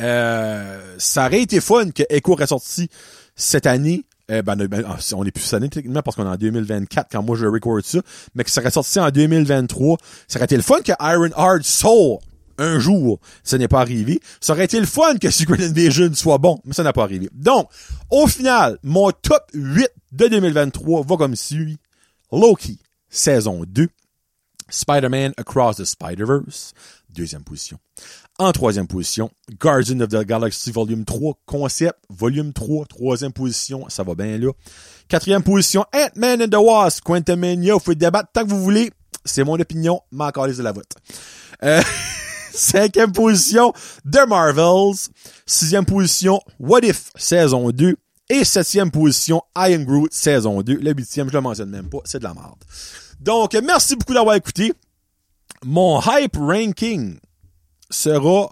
euh, 0.00 0.96
ça 0.98 1.26
aurait 1.26 1.42
été 1.42 1.60
fun 1.60 1.90
que 1.90 2.02
Echo 2.08 2.34
ressorti 2.34 2.88
cette 3.36 3.66
année. 3.66 4.04
Eh 4.28 4.42
ben, 4.42 4.56
ben 4.56 4.84
ah, 4.86 4.96
on 5.14 5.24
est 5.24 5.30
plus 5.30 5.52
année 5.52 5.68
techniquement 5.68 6.02
parce 6.02 6.16
qu'on 6.16 6.24
est 6.24 6.28
en 6.28 6.36
2024 6.36 7.08
quand 7.10 7.22
moi 7.22 7.36
je 7.36 7.46
record 7.46 7.80
ça, 7.82 7.98
mais 8.34 8.44
que 8.44 8.50
ça 8.50 8.60
serait 8.60 8.70
sorti 8.70 9.00
en 9.00 9.10
2023. 9.10 9.98
Ça 10.28 10.38
aurait 10.38 10.44
été 10.44 10.56
le 10.56 10.62
fun 10.62 10.80
que 10.80 10.92
Iron 11.00 11.30
Heart 11.36 11.64
Soul 11.64 12.18
un 12.58 12.78
jour, 12.78 13.18
ce 13.44 13.56
n'est 13.56 13.68
pas 13.68 13.80
arrivé. 13.80 14.20
Ça 14.40 14.52
aurait 14.52 14.64
été 14.64 14.78
le 14.78 14.86
fun 14.86 15.16
que 15.16 15.30
Secret 15.30 15.64
Invasion 15.64 16.12
soit 16.14 16.38
bon, 16.38 16.60
mais 16.64 16.74
ça 16.74 16.82
n'a 16.82 16.92
pas 16.92 17.02
arrivé. 17.02 17.28
Donc, 17.32 17.68
au 18.10 18.26
final, 18.26 18.78
mon 18.82 19.10
top 19.10 19.42
8 19.54 19.88
de 20.12 20.28
2023 20.28 21.04
va 21.04 21.16
comme 21.16 21.36
suit. 21.36 21.78
Loki, 22.30 22.78
saison 23.08 23.64
2. 23.66 23.88
Spider-Man 24.72 25.34
Across 25.36 25.76
the 25.76 25.84
Spider-Verse, 25.84 26.72
deuxième 27.10 27.44
position. 27.44 27.78
En 28.38 28.50
troisième 28.52 28.86
position, 28.86 29.30
Guardian 29.60 30.00
of 30.00 30.08
the 30.08 30.24
Galaxy 30.24 30.72
Volume 30.72 31.04
3, 31.04 31.34
concept, 31.46 31.98
volume 32.08 32.52
3, 32.52 32.86
troisième 32.86 33.32
position, 33.32 33.88
ça 33.88 34.02
va 34.02 34.14
bien 34.14 34.38
là. 34.38 34.50
Quatrième 35.08 35.42
position, 35.42 35.84
Ant-Man 35.94 36.42
and 36.42 36.48
the 36.48 36.56
Wasp, 36.56 37.04
Quantumania, 37.04 37.74
vous 37.74 37.80
pouvez 37.80 37.96
débattre 37.96 38.30
tant 38.32 38.44
que 38.44 38.48
vous 38.48 38.62
voulez, 38.62 38.90
c'est 39.24 39.44
mon 39.44 39.60
opinion, 39.60 40.00
mais 40.10 40.24
encore 40.24 40.48
de 40.48 40.62
la 40.62 40.72
vote. 40.72 40.90
Euh, 41.62 41.82
cinquième 42.52 43.12
position, 43.12 43.72
The 44.10 44.26
Marvels, 44.26 45.10
sixième 45.46 45.84
position, 45.84 46.40
What 46.58 46.80
If, 46.82 47.10
saison 47.16 47.70
2, 47.70 47.94
et 48.30 48.44
septième 48.44 48.90
position, 48.90 49.42
I 49.54 49.74
Am 49.74 49.84
Groot, 49.84 50.10
saison 50.10 50.62
2. 50.62 50.76
Le 50.76 50.92
huitième, 50.94 51.28
je 51.28 51.34
le 51.34 51.42
mentionne 51.42 51.68
même 51.68 51.90
pas, 51.90 51.98
c'est 52.04 52.18
de 52.18 52.24
la 52.24 52.32
merde. 52.32 52.56
Donc, 53.22 53.54
merci 53.54 53.94
beaucoup 53.94 54.14
d'avoir 54.14 54.34
écouté. 54.34 54.72
Mon 55.64 56.00
hype 56.00 56.36
ranking 56.36 57.20
sera 57.88 58.50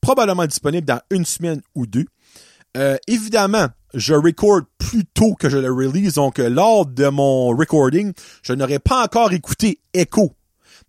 probablement 0.00 0.46
disponible 0.46 0.84
dans 0.84 1.00
une 1.10 1.24
semaine 1.24 1.62
ou 1.76 1.86
deux. 1.86 2.06
Euh, 2.76 2.96
évidemment, 3.06 3.68
je 3.94 4.14
record 4.14 4.62
plus 4.78 5.04
tôt 5.04 5.34
que 5.34 5.48
je 5.48 5.58
le 5.58 5.72
release, 5.72 6.14
donc 6.14 6.38
lors 6.38 6.86
de 6.86 7.06
mon 7.06 7.50
recording, 7.50 8.12
je 8.42 8.52
n'aurais 8.52 8.80
pas 8.80 9.04
encore 9.04 9.32
écouté 9.32 9.78
Echo. 9.94 10.32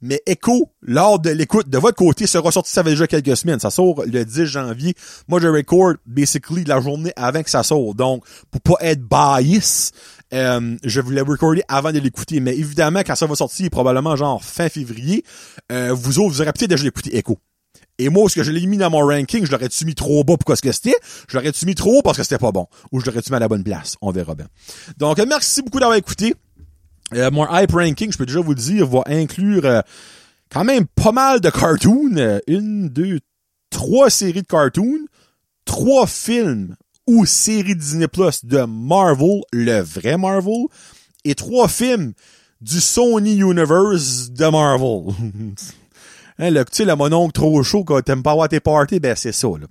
Mais 0.02 0.22
Echo, 0.28 0.72
lors 0.82 1.20
de 1.20 1.32
l'écoute 1.32 1.70
de 1.70 1.78
votre 1.78 1.98
côté, 1.98 2.28
sera 2.28 2.52
sorti, 2.52 2.72
ça 2.72 2.84
fait 2.84 2.91
déjà 2.91 3.08
quelques 3.08 3.36
semaines. 3.36 3.60
Ça 3.60 3.72
sort 3.72 4.04
le 4.06 4.24
10 4.24 4.46
janvier. 4.46 4.93
Moi, 5.28 5.39
je 5.39 5.48
record, 5.48 5.93
basically, 6.06 6.63
la 6.65 6.80
journée 6.80 7.13
avant 7.15 7.41
que 7.41 7.50
ça 7.50 7.63
sorte. 7.63 7.98
Donc, 7.98 8.24
pour 8.52 8.62
pas 8.62 8.86
être 8.86 9.02
bias, 9.02 9.91
euh, 10.34 10.78
je 10.84 11.02
voulais 11.02 11.22
recorder 11.22 11.63
avant 11.68 11.92
de 11.92 12.00
l'écouter. 12.00 12.40
Mais 12.40 12.56
évidemment, 12.56 13.02
quand 13.06 13.16
ça 13.16 13.26
va 13.26 13.36
sortir, 13.36 13.70
probablement 13.70 14.16
genre 14.16 14.44
fin 14.44 14.70
février, 14.70 15.24
euh, 15.72 15.94
vous 15.94 16.20
autres, 16.20 16.30
vous 16.30 16.42
aurez 16.42 16.52
peut-être 16.54 16.70
déjà 16.70 16.88
écouté 16.88 17.18
Echo. 17.18 17.38
Et 18.00 18.10
moi, 18.10 18.30
ce 18.30 18.36
que 18.36 18.44
je 18.44 18.52
l'ai 18.52 18.66
mis 18.68 18.78
dans 18.78 18.92
mon 18.92 19.00
ranking, 19.00 19.46
je 19.46 19.52
l'aurais-tu 19.52 19.86
mis 19.86 19.96
trop 19.96 20.24
bas 20.24 20.38
pour 20.38 20.56
ce 20.56 20.62
que 20.62 20.72
c'était? 20.72 20.96
Je 21.28 21.38
l'aurais-tu 21.38 21.66
mis 21.66 21.74
trop 21.74 21.98
haut 21.98 22.02
parce 22.04 22.18
que 22.18 22.24
c'était 22.24 22.38
pas 22.38 22.52
bon? 22.52 22.68
Ou 22.92 23.00
je 23.00 23.06
l'aurais-tu 23.06 23.32
mis 23.32 23.38
à 23.38 23.40
la 23.40 23.48
bonne 23.48 23.63
place? 23.63 23.96
On 24.02 24.12
verra 24.12 24.36
bien. 24.36 24.48
Donc, 24.98 25.18
merci 25.20 25.63
beaucoup 25.63 25.80
d'avoir 25.80 25.98
écouté. 25.98 26.36
Euh, 27.13 27.32
mon 27.32 27.48
hype 27.50 27.72
ranking, 27.72 28.12
je 28.12 28.18
peux 28.18 28.26
déjà 28.26 28.40
vous 28.40 28.52
le 28.52 28.56
dire, 28.56 28.86
va 28.86 29.02
inclure 29.08 29.66
euh, 29.66 29.82
quand 30.52 30.63
même 30.63 30.86
pas 30.86 31.12
mal 31.12 31.40
de 31.40 31.50
cartoons. 31.50 32.18
Euh, 32.18 32.40
une, 32.48 32.90
deux, 32.90 33.20
trois 33.72 34.10
séries 34.10 34.42
de 34.42 34.48
cartoons, 34.48 35.08
trois 35.66 36.06
films 36.06 36.76
ou 37.08 37.26
séries 37.26 37.76
Disney 37.76 38.08
Plus 38.08 38.46
de 38.46 38.63
Marvel, 38.63 39.41
le 39.52 39.80
vrai 39.82 40.17
Marvel, 40.17 40.65
et 41.24 41.36
trois 41.36 41.67
films 41.67 42.13
du 42.62 42.80
Sony 42.82 43.38
Universe 43.38 44.30
de 44.32 44.46
Marvel. 44.48 45.13
Hein, 46.39 46.52
le, 46.52 46.63
tu 46.65 46.70
sais, 46.72 46.86
le 46.86 46.96
mononcle 46.96 47.32
trop 47.32 47.63
chaud 47.63 47.84
quand 47.84 48.00
t'aimes 48.02 48.22
pas 48.22 48.34
avoir 48.34 48.48
tes 48.48 48.60
parties, 48.60 49.00
ben 49.00 49.15
c'est 49.15 49.32
ça. 49.32 49.48
Là. 49.48 49.65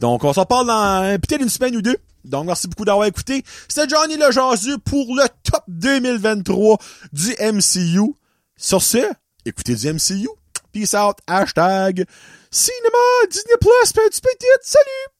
Donc, 0.00 0.22
on 0.22 0.34
s'en 0.34 0.44
parle 0.44 0.66
dans 0.66 1.18
peut-être 1.18 1.40
une 1.40 1.48
semaine 1.48 1.74
ou 1.74 1.80
deux. 1.80 1.96
Donc, 2.24 2.44
merci 2.44 2.68
beaucoup 2.68 2.84
d'avoir 2.84 3.06
écouté. 3.06 3.42
C'était 3.68 3.88
Johnny 3.88 4.18
Le 4.18 4.30
Jazu 4.30 4.78
pour 4.80 5.16
le 5.16 5.24
top 5.42 5.64
2023 5.68 6.76
du 7.14 7.34
MCU. 7.40 8.12
Sur 8.54 8.82
ce, 8.82 8.98
écoutez 9.46 9.74
du 9.74 9.94
MCU. 9.94 10.28
Peace 10.72 10.94
out. 10.94 11.16
Hashtag 11.26 12.04
cinéma, 12.50 13.26
Disney 13.30 13.56
Plus. 13.58 13.92
Salut! 14.62 15.19